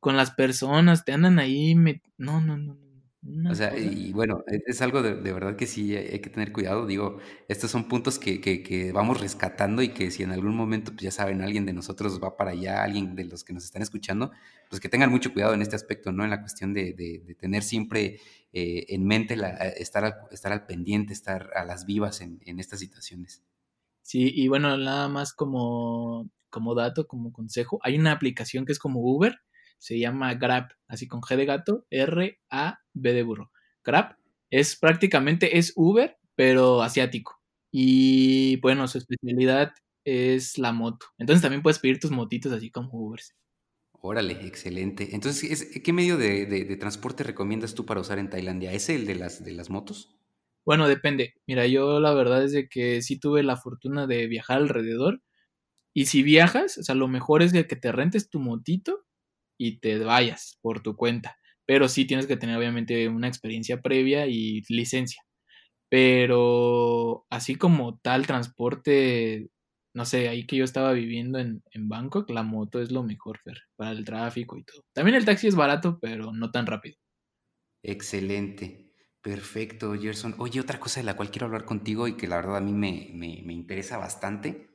[0.00, 2.02] con las personas, te andan ahí, me...
[2.18, 2.76] no, no, no,
[3.50, 6.86] o sea, y bueno, e, es algo de, verdad que sí hay que tener cuidado.
[6.86, 11.02] Digo, estos son puntos que, que, vamos rescatando y que si en algún momento, pues
[11.02, 14.30] ya saben, alguien de nosotros va para allá, alguien de los que nos están escuchando,
[14.70, 16.24] pues que tengan mucho cuidado en este aspecto, ¿no?
[16.24, 18.20] En la cuestión de, de, tener siempre
[18.54, 22.58] eh, en mente la, estar, al, estar al pendiente, estar a las vivas en, en
[22.58, 23.42] estas situaciones.
[24.02, 28.78] Sí, y bueno, nada más como, como dato, como consejo, hay una aplicación que es
[28.78, 29.40] como Uber,
[29.80, 33.50] se llama Grab, así con G de gato, R-A-B de burro.
[33.82, 34.16] Grab
[34.50, 37.40] es prácticamente, es Uber, pero asiático.
[37.72, 39.72] Y bueno, su especialidad
[40.04, 41.06] es la moto.
[41.18, 43.20] Entonces también puedes pedir tus motitos así como Uber.
[44.02, 45.14] Órale, excelente.
[45.14, 48.72] Entonces, ¿qué medio de, transporte recomiendas tú para usar en Tailandia?
[48.72, 50.14] ¿Es el de las, de las motos?
[50.66, 51.34] Bueno, depende.
[51.46, 55.22] Mira, yo la verdad es de que sí tuve la fortuna de viajar alrededor.
[55.94, 59.06] Y si viajas, o sea, lo mejor es de que te rentes tu motito
[59.60, 61.36] y te vayas por tu cuenta.
[61.66, 65.22] Pero sí tienes que tener obviamente una experiencia previa y licencia.
[65.90, 69.50] Pero así como tal transporte,
[69.94, 73.40] no sé, ahí que yo estaba viviendo en, en Bangkok, la moto es lo mejor,
[73.76, 74.82] para el tráfico y todo.
[74.94, 76.96] También el taxi es barato, pero no tan rápido.
[77.82, 78.94] Excelente.
[79.20, 80.34] Perfecto, Gerson.
[80.38, 82.72] Oye, otra cosa de la cual quiero hablar contigo y que la verdad a mí
[82.72, 84.70] me, me, interesa bastante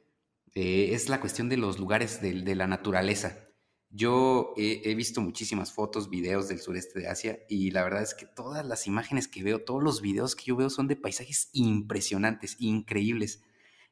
[0.53, 3.49] eh, es la cuestión de los lugares de, de la naturaleza.
[3.95, 8.25] Yo he, visto muchísimas fotos, videos del sureste de Asia y la verdad es que
[8.25, 12.57] todas las imágenes que veo, todos los videos que yo veo son de paisajes impresionantes,
[12.59, 13.41] increíbles.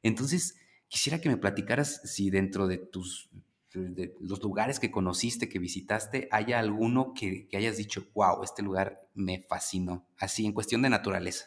[0.02, 0.58] Entonces,
[0.90, 3.30] quisiera que me platicaras si dentro de tus
[3.72, 8.62] de los lugares que conociste, que visitaste, haya alguno que, que hayas dicho, wow, este
[8.62, 11.46] lugar me fascinó, así en cuestión de naturaleza.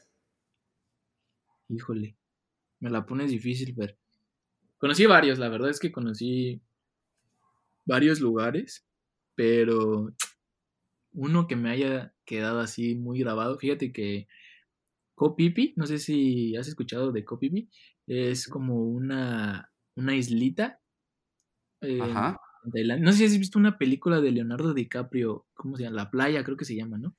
[1.69, 2.17] Híjole,
[2.81, 3.95] me la pones difícil, pero
[4.79, 6.63] conocí varios, la verdad es que conocí
[7.87, 8.85] varios lugares,
[9.35, 10.13] pero
[11.13, 14.29] uno que me haya quedado así muy grabado, fíjate que
[15.15, 17.71] Kopipi, no sé si has escuchado de Kopipi,
[18.07, 20.81] es como una, una islita.
[21.81, 22.39] Ajá.
[22.99, 25.97] No sé si has visto una película de Leonardo DiCaprio, ¿cómo se llama?
[25.97, 27.17] La playa, creo que se llama, ¿no?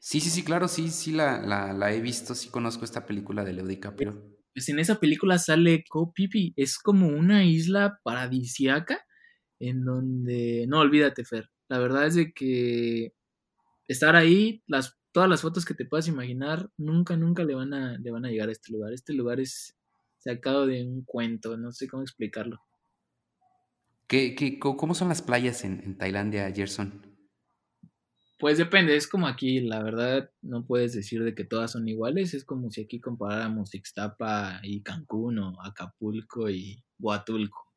[0.00, 3.52] Sí, sí, sí, claro, sí, sí la, la, he visto, sí conozco esta película de
[3.52, 4.36] Leo DiCaprio.
[4.54, 9.00] Pues en esa película sale Kopipi, es como una isla paradisiaca
[9.60, 13.12] en donde, no, olvídate, Fer, la verdad es de que
[13.86, 17.98] estar ahí, las, todas las fotos que te puedas imaginar, nunca, nunca le van a,
[17.98, 18.92] le van a llegar a este lugar.
[18.92, 19.76] Este lugar es
[20.18, 22.60] sacado de un cuento, no sé cómo explicarlo.
[24.06, 27.08] ¿Qué, qué, cómo son las playas en, en Tailandia, Gerson?
[28.38, 32.34] Pues depende, es como aquí, la verdad no puedes decir de que todas son iguales,
[32.34, 37.67] es como si aquí comparáramos Ixtapa y Cancún o Acapulco y Huatulco.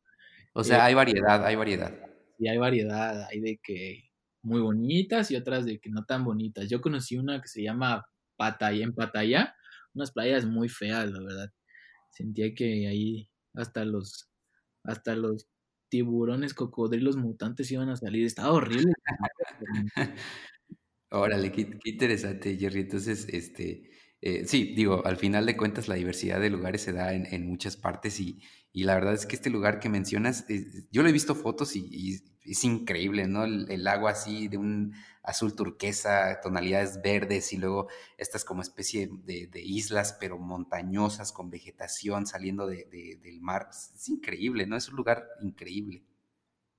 [0.54, 1.94] O sea, hay variedad, hay variedad.
[2.38, 4.12] Sí, hay variedad, hay de que
[4.44, 6.70] muy bonitas y otras de que no tan bonitas.
[6.70, 9.56] Yo conocí una que se llama Pataya, en Pataya,
[9.94, 11.54] unas playas muy feas, la verdad.
[12.12, 14.30] Sentía que ahí hasta los,
[14.84, 15.48] hasta los
[15.90, 18.26] tiburones, cocodrilos mutantes iban a salir.
[18.26, 18.94] Estaba horrible.
[21.12, 22.82] Órale, qué, qué, interesante, Jerry.
[22.82, 23.91] Entonces, este,
[24.22, 27.76] eh, sí, digo, al final de cuentas la diversidad de lugares se da en, muchas
[27.76, 28.40] partes y,
[28.74, 32.22] la verdad es que este lugar que mencionas, eh, yo le he visto fotos y,
[32.44, 33.44] es increíble, ¿no?
[33.46, 39.50] El, agua así de un azul turquesa, tonalidades verdes y luego estas como especie de,
[39.64, 43.70] islas pero montañosas con vegetación saliendo del mar.
[43.72, 44.76] Es increíble, ¿no?
[44.78, 46.04] Es un lugar increíble.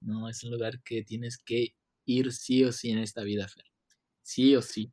[0.00, 3.66] No, es un lugar que tienes que ir sí o sí en esta vida, Fer.
[4.22, 4.92] Sí o sí.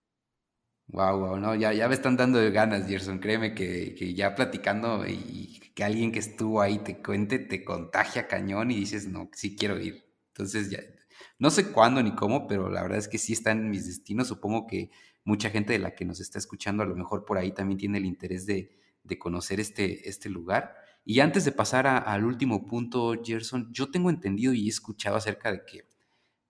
[0.91, 3.19] Wow, wow, no, ya, ya me están dando ganas, Gerson.
[3.19, 8.27] Créeme que, que, ya platicando y que alguien que estuvo ahí te cuente, te contagia
[8.27, 10.03] cañón y dices, no, sí quiero ir.
[10.29, 10.79] Entonces, ya,
[11.37, 14.27] no sé cuándo ni cómo, pero la verdad es que sí está en mis destinos.
[14.27, 14.89] Supongo que
[15.23, 17.99] mucha gente de la que nos está escuchando a lo mejor por ahí también tiene
[17.99, 18.71] el interés de,
[19.03, 20.73] de conocer este, este lugar.
[21.05, 25.51] Y antes de pasar al último punto, Gerson, yo tengo entendido y he escuchado acerca
[25.51, 25.87] de que,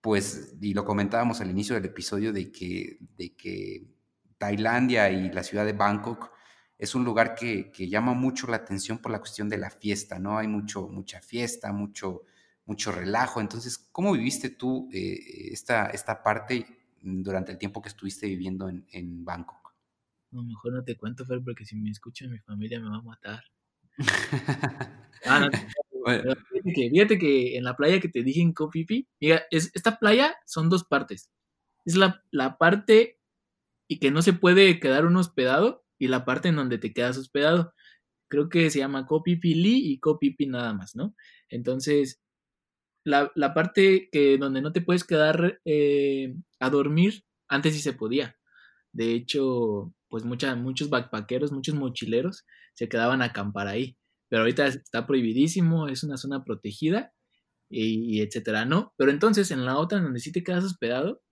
[0.00, 3.99] pues, y lo comentábamos al inicio del episodio, de que, de que
[4.40, 6.32] Tailandia y la ciudad de Bangkok
[6.78, 10.38] es un lugar que, llama mucho la atención por la cuestión de la fiesta, ¿no?
[10.38, 12.22] Hay mucho, mucha fiesta, mucho,
[12.64, 13.42] mucho relajo.
[13.42, 16.66] Entonces, ¿cómo viviste tú eh, esta, esta parte
[17.02, 19.74] durante el tiempo que estuviste viviendo en, en Bangkok?
[20.32, 22.96] A lo mejor no te cuento, Fer, porque si me escucha mi familia me va
[22.96, 23.44] a matar.
[25.26, 25.50] ah,
[26.62, 30.70] fíjate, que, en la playa que te dije en Copipi, mira, es, esta playa son
[30.70, 31.28] dos partes.
[31.84, 33.19] Es la, la parte
[33.90, 37.18] y que no se puede quedar uno hospedado y la parte en donde te quedas
[37.18, 37.74] hospedado.
[38.28, 41.16] Creo que se llama Copipi Lee y Copipi nada más, ¿no?
[41.48, 42.20] Entonces,
[43.04, 47.92] la, la, parte que donde no te puedes quedar eh, a dormir, antes sí se
[47.92, 48.36] podía.
[48.92, 53.96] De hecho, pues muchos backpackeros, muchos mochileros se quedaban a acampar ahí.
[54.28, 57.12] Pero ahorita está prohibidísimo, es una zona protegida
[57.68, 58.94] y, etcétera, ¿no?
[58.96, 61.22] Pero entonces en la otra, donde sí te quedas hospedado,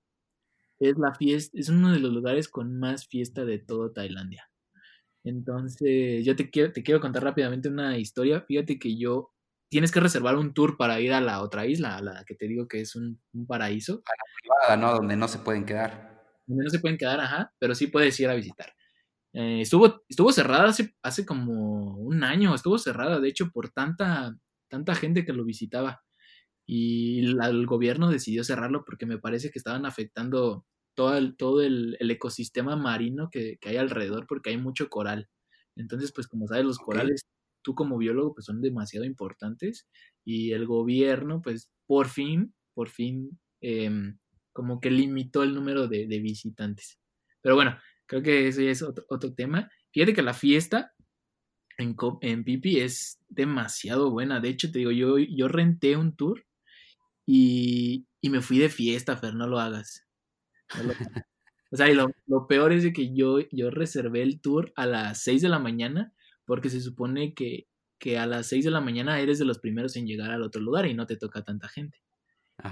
[0.81, 4.51] es la fiesta, es uno de los lugares con más fiesta de todo Tailandia.
[5.25, 8.41] Entonces, yo te quiero, te quiero contar rápidamente una historia.
[8.43, 9.33] Fíjate que yo
[9.71, 12.47] tienes que reservar un tour para ir a la otra isla, a la que te
[12.47, 14.03] digo que es un, un paraíso.
[14.05, 14.97] A la privada, ¿no?
[14.97, 16.09] Donde no se pueden quedar
[16.49, 18.73] donde no se pueden quedar, ajá, pero sí puedes ir a visitar.
[19.35, 24.35] Eh, estuvo, estuvo cerrada hace, hace como un año, estuvo cerrada, de hecho, por tanta,
[24.69, 26.03] tanta gente que lo visitaba.
[26.71, 31.97] Y el gobierno decidió cerrarlo porque me parece que estaban afectando todo el, todo el,
[32.01, 35.31] ecosistema marino que, hay alrededor porque hay mucho coral.
[35.77, 37.23] Entonces, pues como sabes, los corales,
[37.63, 39.89] tú como biólogo, pues son demasiado importantes
[40.27, 43.91] y el gobierno, pues por fin, por fin eh,
[44.53, 46.99] como que limitó el número de, visitantes.
[47.41, 49.71] Pero bueno, creo que eso ya es otro, tema.
[49.93, 50.93] Fíjate que la fiesta
[51.79, 54.41] en, en Pipi es demasiado buena.
[54.41, 56.45] De hecho, te digo, yo, yo renté un tour
[57.31, 60.07] y, me fui de fiesta, Fer, no lo hagas.
[61.71, 62.09] o sea, y lo,
[62.49, 66.15] peor es de que yo, yo reservé el tour a las 6 de la mañana
[66.47, 69.95] porque se supone que, que a las 6 de la mañana eres de los primeros
[69.97, 71.99] en llegar al otro lugar y no te toca tanta gente.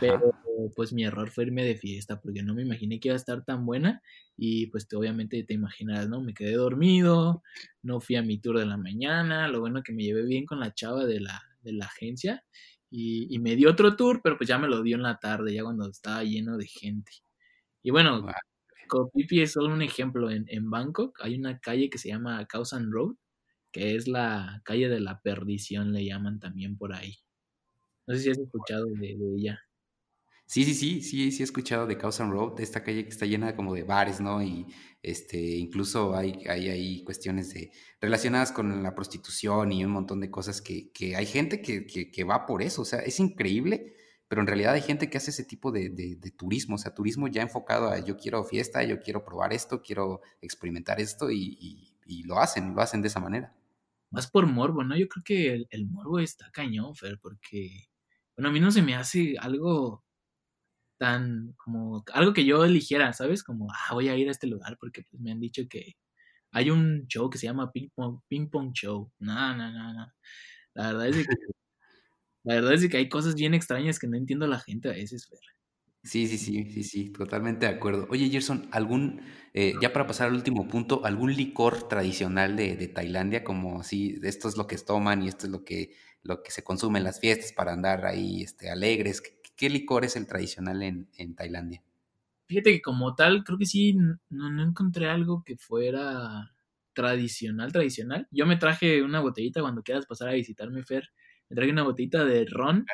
[0.00, 0.32] Pero
[0.74, 3.44] pues mi error fue irme de fiesta porque no me imaginé que iba a estar
[3.44, 4.02] tan buena
[4.36, 6.22] y pues obviamente te imaginas, ¿no?
[6.22, 7.42] Me quedé dormido,
[7.82, 10.58] no fui a mi tour de la mañana, lo bueno que me llevé bien con
[10.58, 12.42] la chava de la, de la agencia
[12.98, 15.62] y, me dio otro tour, pero pues ya me lo dio en la tarde, ya
[15.62, 17.12] cuando estaba lleno de gente.
[17.82, 18.32] Y bueno, wow.
[18.88, 20.30] Kopipi es solo un ejemplo.
[20.30, 23.16] En, en Bangkok hay una calle que se llama Khao Road,
[23.70, 27.18] que es la calle de la perdición, le llaman también por ahí.
[28.06, 29.61] No sé si has escuchado de ella.
[30.46, 33.56] Sí, sí, sí, sí, sí he escuchado de Causan Road, esta calle que está llena
[33.56, 34.40] como de bares, ¿no?
[34.40, 34.66] Y
[35.02, 40.30] este, incluso hay, hay, hay cuestiones de, relacionadas con la prostitución y un montón de
[40.30, 43.94] cosas que, que hay gente que, que, va por eso, o sea, es increíble,
[44.28, 47.26] pero en realidad hay gente que hace ese tipo de, de, turismo, o sea, turismo
[47.26, 52.22] ya enfocado a yo quiero fiesta, yo quiero probar esto, quiero experimentar esto y, y,
[52.22, 53.52] lo hacen, lo hacen de esa manera.
[54.11, 54.96] Más por morbo, ¿no?
[54.96, 57.88] Yo creo que el, el morbo está cañón, Fer, porque,
[58.37, 60.05] bueno, a mí no se me hace algo
[60.98, 63.42] tan como algo que yo eligiera, ¿sabes?
[63.42, 65.94] Como, ah, voy a ir a este lugar porque pues, me han dicho que
[66.52, 69.12] hay un show que se llama Ping Pong, Ping Pong Show.
[69.18, 70.06] No, no, no, no.
[70.74, 71.35] La verdad es que,
[72.44, 75.28] la verdad es que hay cosas bien extrañas que no entiendo la gente a veces,
[75.30, 75.40] ver.
[76.06, 78.06] Sí, sí, sí, sí, sí, totalmente de acuerdo.
[78.11, 79.22] Oye, Gerson, ¿algún,
[79.54, 84.20] eh, ya para pasar al último punto, algún licor tradicional de, de, Tailandia, como si
[84.22, 87.04] esto es lo que toman y esto es lo que, lo que se consume en
[87.04, 89.20] las fiestas para andar ahí este, alegres?
[89.56, 91.82] ¿Qué licor es el tradicional en, Tailandia?
[92.46, 96.54] Fíjate que como tal, creo que sí, no, no, encontré algo que fuera
[96.92, 98.28] tradicional, tradicional.
[98.30, 101.08] Yo me traje una botellita cuando quieras pasar a visitarme, Fer.
[101.48, 102.84] Me traje una botellita de ron.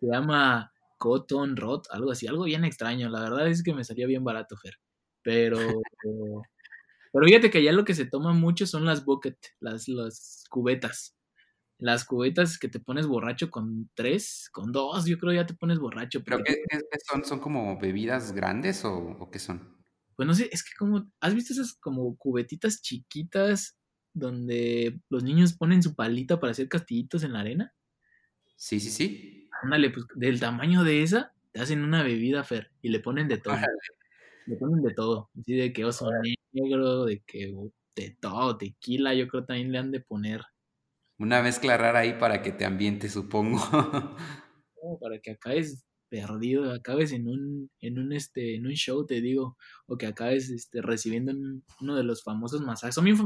[0.00, 3.10] Se llama Cotton Rot, algo así, algo bien extraño.
[3.10, 4.78] La verdad es que me salía bien barato, Fer.
[5.22, 5.58] Pero,
[7.12, 11.17] pero fíjate que allá lo que se toma mucho son las bucket, las, las cubetas
[11.78, 15.78] las cubetas que te pones borracho con tres, con dos, yo creo ya te pones
[15.78, 16.22] borracho.
[16.24, 16.56] ¿Pero qué,
[17.08, 17.24] son?
[17.24, 19.76] ¿Son como bebidas grandes o, qué son?
[20.16, 23.78] Pues no sé, es que como, ¿has visto esas como cubetitas chiquitas
[24.12, 27.74] donde los niños ponen su palita para hacer castillitos en la arena?
[28.56, 29.48] Sí, sí, sí.
[29.62, 33.38] Ándale, pues del tamaño de esa, te hacen una bebida, Fer, y le ponen de
[33.38, 33.56] todo.
[34.46, 36.10] Le ponen de todo, así de que oso
[36.52, 37.54] negro, de que
[37.94, 40.42] de todo, tequila, yo creo también le han de poner.
[41.18, 43.58] Una mezcla rara ahí para que te ambiente, supongo.
[45.00, 49.56] para que acabes perdido, acabes en un, en un este, en un show, te digo,
[49.86, 51.32] o que acabes este, recibiendo
[51.80, 52.94] uno de los famosos masajes.
[52.94, 53.16] Son bien,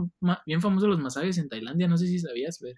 [0.47, 2.76] bien famosos los masajes en Tailandia, no sé si sabías, ver.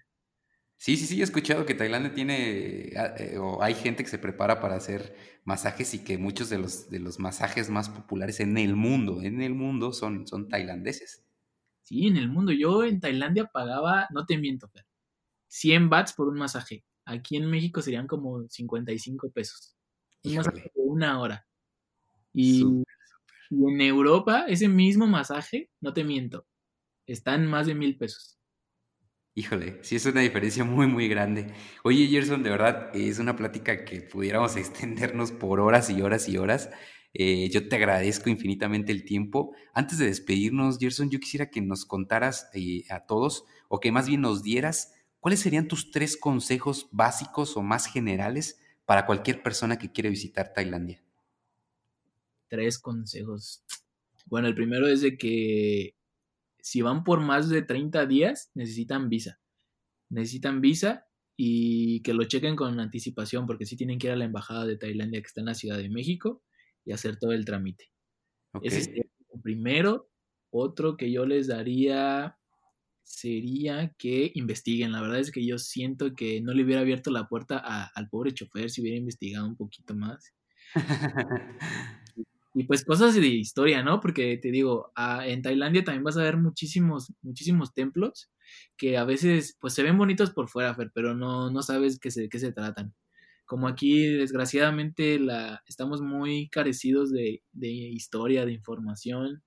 [0.77, 4.19] Sí, sí, sí, he escuchado que Tailandia tiene, ah, eh, o hay gente que se
[4.19, 8.57] prepara para hacer masajes y que muchos de los, de los masajes más populares en
[8.57, 11.23] el mundo, en el mundo, son, son tailandeses.
[11.81, 12.51] Sí, en el mundo.
[12.51, 14.84] Yo en Tailandia pagaba, no te miento, Fer,
[15.55, 16.83] 100 bats por un masaje.
[17.05, 19.77] Aquí en México serían como 55 pesos.
[20.23, 21.47] Un masaje de una hora.
[22.33, 22.65] Y,
[23.51, 26.45] en Europa, ese mismo masaje, no te miento,
[27.05, 28.37] está en más de mil pesos.
[29.33, 31.53] Híjole, sí es una diferencia muy, muy grande.
[31.83, 36.37] Oye, Gerson, de verdad, es una plática que pudiéramos extendernos por horas y horas y
[36.37, 36.69] horas.
[37.13, 39.55] Eh, yo te agradezco infinitamente el tiempo.
[39.73, 44.07] Antes de despedirnos, Gerson, yo quisiera que nos contaras eh, a todos, o que más
[44.07, 44.91] bien nos dieras,
[45.25, 50.53] cuáles serían tus tres consejos básicos o más generales para cualquier persona que quiere visitar
[50.53, 51.03] Tailandia.
[52.47, 53.65] Tres consejos.
[54.27, 55.95] Bueno, el primero es de que
[56.59, 59.39] si van por más de 30 días, necesitan visa.
[60.09, 64.25] Necesitan visa y que lo chequen con anticipación porque sí tienen que ir a la
[64.25, 66.43] embajada de Tailandia que está en la Ciudad de México
[66.85, 67.89] y hacer todo el trámite.
[68.61, 70.07] Ese es el primero.
[70.51, 72.37] Otro que yo les daría
[73.05, 74.91] sería que investiguen.
[74.91, 78.33] La verdad es que yo siento que no le hubiera abierto la puerta al pobre
[78.33, 80.33] chofer si hubiera investigado un poquito más.
[82.55, 83.99] y pues cosas de historia, ¿no?
[84.01, 88.31] Porque te digo, ah, en Tailandia también vas a ver muchísimos, muchísimos templos
[88.75, 92.27] que a veces pues se ven bonitos por fuera, pero no, no sabes qué se,
[92.27, 92.93] qué se tratan.
[93.45, 99.43] Como aquí, desgraciadamente, la, estamos muy carecidos de, de historia, de información.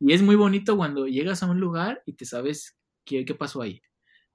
[0.00, 3.62] Y es muy bonito cuando llegas a un lugar y te sabes qué, qué pasó
[3.62, 3.80] ahí.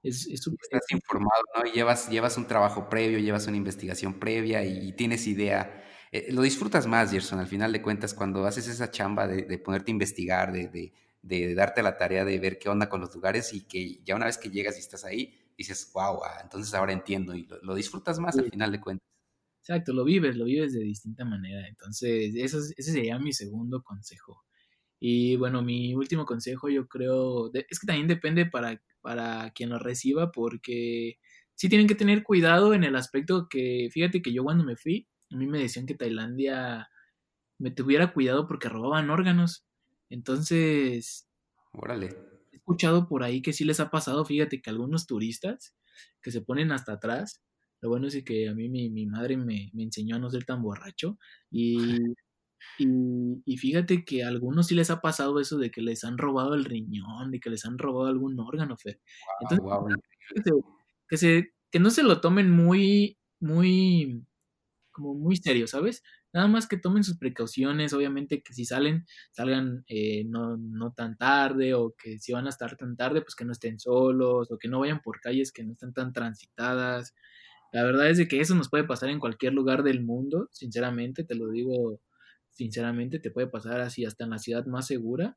[0.02, 1.68] Es, es Estás informado, ¿no?
[1.68, 6.42] Y llevas, llevas un trabajo previo, llevas una investigación previa y tienes idea eh, lo
[6.42, 10.50] disfrutas más, Gerson, al final de cuentas, cuando haces esa chamba de, ponerte a investigar,
[10.50, 14.24] de, darte la tarea de ver qué onda con los lugares y que ya una
[14.24, 18.18] vez que llegas y estás ahí, dices, wow, ah, entonces ahora entiendo y lo, disfrutas
[18.18, 19.06] más al final de cuentas.
[19.60, 21.66] Exacto, lo vives, lo vives de distinta manera.
[21.68, 24.45] Entonces, eso, ese sería mi segundo consejo.
[24.98, 29.78] Y bueno, mi último consejo yo creo, es que también depende para, para quien lo
[29.78, 31.18] reciba, porque
[31.54, 35.08] sí tienen que tener cuidado en el aspecto que, fíjate que yo cuando me fui,
[35.30, 36.88] a mí me decían que Tailandia
[37.58, 39.66] me tuviera cuidado porque robaban órganos.
[40.08, 41.28] Entonces,
[41.72, 42.16] órale.
[42.52, 45.74] He escuchado por ahí que sí les ha pasado, fíjate que algunos turistas
[46.22, 47.42] que se ponen hasta atrás,
[47.80, 51.18] lo bueno es que a mí mi, madre me, enseñó a no ser tan borracho
[51.50, 51.76] y,
[52.78, 56.54] y, fíjate que a algunos sí les ha pasado eso de que les han robado
[56.54, 59.00] el riñón, de que les han robado algún órgano, Fer.
[59.40, 59.98] Entonces,
[61.08, 64.26] que, se, que no se lo tomen muy, muy
[64.92, 66.02] como muy serio, ¿sabes?
[66.32, 71.16] Nada más que tomen sus precauciones, obviamente que si salen, salgan eh, no, no tan
[71.18, 74.58] tarde o que si van a estar tan tarde, pues que no estén solos o
[74.58, 77.14] que no vayan por calles que no están tan transitadas.
[77.72, 81.24] La verdad es de que eso nos puede pasar en cualquier lugar del mundo, sinceramente,
[81.24, 82.00] te lo digo
[82.56, 85.36] sinceramente, te puede pasar así hasta en la ciudad más segura.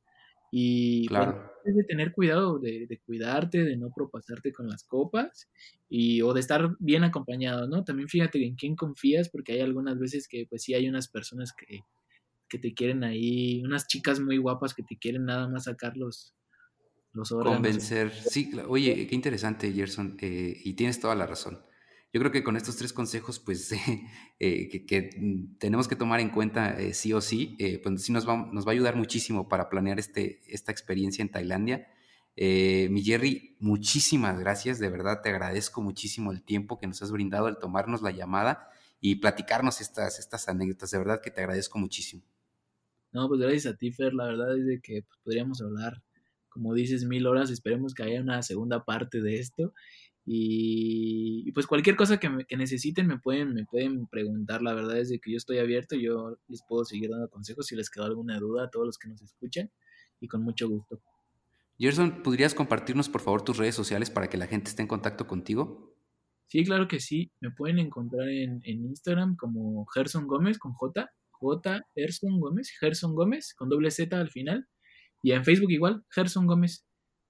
[0.51, 1.27] Y pues,
[1.75, 5.47] de tener cuidado, de, de, cuidarte, de no propasarte con las copas
[5.87, 7.83] y o de estar bien acompañado, ¿no?
[7.83, 11.53] También fíjate en quién confías, porque hay algunas veces que pues sí hay unas personas
[11.53, 11.83] que,
[12.47, 16.33] que te quieren ahí, unas chicas muy guapas que te quieren nada más sacar los,
[17.13, 17.57] los órganos.
[17.57, 21.59] Convencer, sí, oye, qué interesante, Gerson, eh, y tienes toda la razón.
[22.11, 23.71] Yo creo que con estos tres consejos, pues,
[24.39, 28.27] eh, que, tenemos que tomar en cuenta eh, sí o sí, eh, pues sí nos
[28.27, 31.87] va, nos va a ayudar muchísimo para planear este, esta experiencia en Tailandia.
[32.35, 37.45] mi Jerry, muchísimas gracias, de verdad te agradezco muchísimo el tiempo que nos has brindado
[37.45, 42.23] al tomarnos la llamada y platicarnos estas, estas anécdotas, de verdad que te agradezco muchísimo.
[43.11, 46.01] No, pues gracias a ti, Fer, la verdad es de que pues, podríamos hablar,
[46.47, 49.73] como dices, mil horas, esperemos que haya una segunda parte de esto
[50.31, 54.61] y, pues cualquier cosa que, necesiten me pueden, me pueden preguntar.
[54.61, 57.75] La verdad es de que yo estoy abierto, yo les puedo seguir dando consejos si
[57.75, 59.71] les quedó alguna duda a todos los que nos escuchen
[60.19, 61.01] y con mucho gusto.
[61.79, 65.25] Gerson, ¿podrías compartirnos por favor tus redes sociales para que la gente esté en contacto
[65.25, 65.95] contigo?
[66.45, 67.31] Sí, claro que sí.
[67.39, 73.15] Me pueden encontrar en, en Instagram como Gerson Gómez con J, J Gerson Gómez, Gerson
[73.15, 74.67] Gómez con doble Z al final.
[75.23, 76.85] Y en Facebook igual, Gerson Gómez.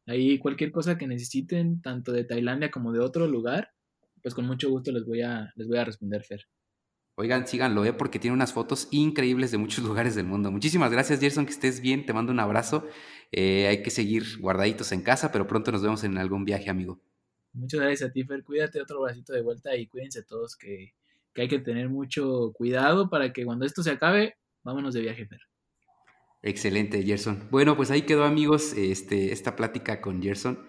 [0.10, 3.74] Ahí cualquier cosa que necesiten, tanto de Tailandia como de otro lugar,
[4.24, 6.48] pues con mucho gusto les voy a, les voy a responder, Fer.
[7.14, 7.94] Oigan, síganlo, ¿eh?
[7.94, 10.50] porque tiene unas fotos increíbles de muchos lugares del mundo.
[10.50, 12.88] Muchísimas gracias, Gerson, que estés bien, te mando un abrazo.
[13.32, 17.00] Eh, hay que seguir guardaditos en casa, pero pronto nos vemos en algún viaje, amigo.
[17.54, 18.44] Muchas gracias a ti, Fer.
[18.44, 20.96] Cuídate otro bracito de vuelta y cuídense todos que,
[21.36, 25.28] que hay que tener mucho cuidado para que cuando esto se acabe, vámonos de viaje,
[25.28, 25.49] Fer.
[26.42, 27.48] Excelente, Gerson.
[27.52, 30.60] Bueno, pues ahí quedó, amigos, este, esta plática con Gerson.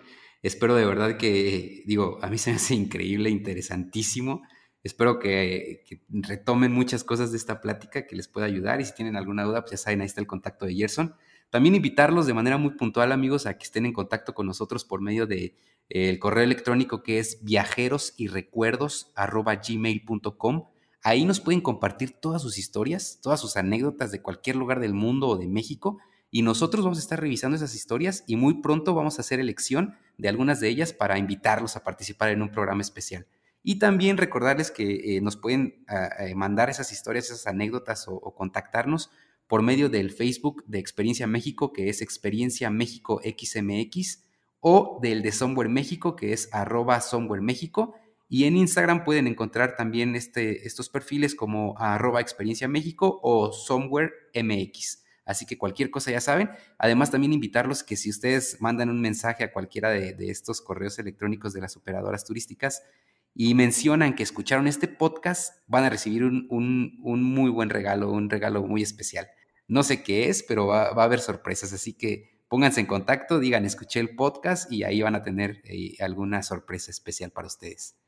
[0.42, 4.42] Espero de verdad que, digo, a mí se me hace increíble, interesantísimo.
[4.82, 9.16] Espero que, retomen muchas cosas de esta plática que les pueda ayudar y si tienen
[9.16, 11.14] alguna duda, pues ya saben, ahí está el contacto de Gerson.
[11.50, 15.00] También invitarlos de manera muy puntual, amigos, a que estén en contacto con nosotros por
[15.02, 15.56] medio de
[15.88, 20.68] eh, el correo electrónico que es viajeros y recuerdos gmail.com.
[21.02, 25.28] Ahí nos pueden compartir todas sus historias, todas sus anécdotas de cualquier lugar del mundo
[25.28, 25.98] o de México
[26.30, 29.96] y nosotros vamos a estar revisando esas historias y muy pronto vamos a hacer elección
[30.16, 33.26] de algunas de ellas para invitarlos a participar en un programa especial.
[33.62, 38.20] Y también recordarles que eh, nos pueden ah, eh, mandar esas historias, esas anécdotas o,
[38.34, 39.10] contactarnos
[39.48, 44.24] por medio del Facebook de Experiencia México, que es Experiencia México XMX,
[44.60, 47.94] o del de Somewhere México, que es arroba Somewhere México.
[48.32, 54.12] Y en Instagram pueden encontrar también este, estos perfiles como arroba experiencia México o somewhere
[54.40, 55.02] MX.
[55.24, 56.48] Así que cualquier cosa ya saben.
[56.78, 61.52] Además también invitarlos que si ustedes mandan un mensaje a cualquiera de, estos correos electrónicos
[61.52, 62.84] de las operadoras turísticas
[63.34, 68.62] y mencionan que escucharon este podcast, van a recibir un, muy buen regalo, un regalo
[68.62, 69.28] muy especial.
[69.66, 71.72] No sé qué es, pero va, va a haber sorpresas.
[71.72, 75.96] Así que pónganse en contacto, digan, escuché el podcast y ahí van a tener eh,
[75.98, 77.99] alguna sorpresa especial para ustedes.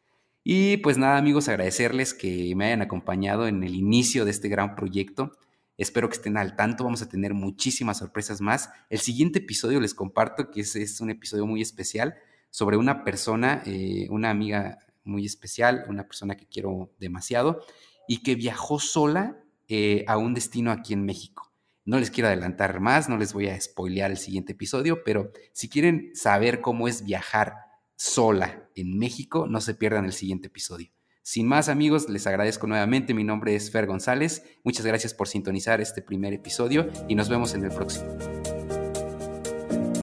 [0.45, 4.75] Y pues nada amigos, agradecerles que me hayan acompañado en el inicio de este gran
[4.75, 5.33] proyecto.
[5.79, 8.71] Espero que estén al tanto, vamos a tener muchísimas sorpresas más.
[8.91, 12.17] El siguiente episodio les comparto que es, un episodio muy especial
[12.51, 17.65] sobre una persona, eh, una amiga muy especial, una persona que quiero demasiado
[18.09, 19.39] y que viajó sola
[19.69, 21.53] eh, a un destino aquí en México.
[21.85, 25.69] No les quiero adelantar más, no les voy a spoilear el siguiente episodio, pero si
[25.69, 27.72] quieren saber cómo es viajar
[28.03, 30.89] sola en México, no se pierdan el siguiente episodio.
[31.23, 33.15] Sin más amigos, les agradezco nuevamente.
[33.15, 34.43] Mi nombre es Fer González.
[34.65, 38.09] Muchas gracias por sintonizar este primer episodio y nos vemos en el próximo.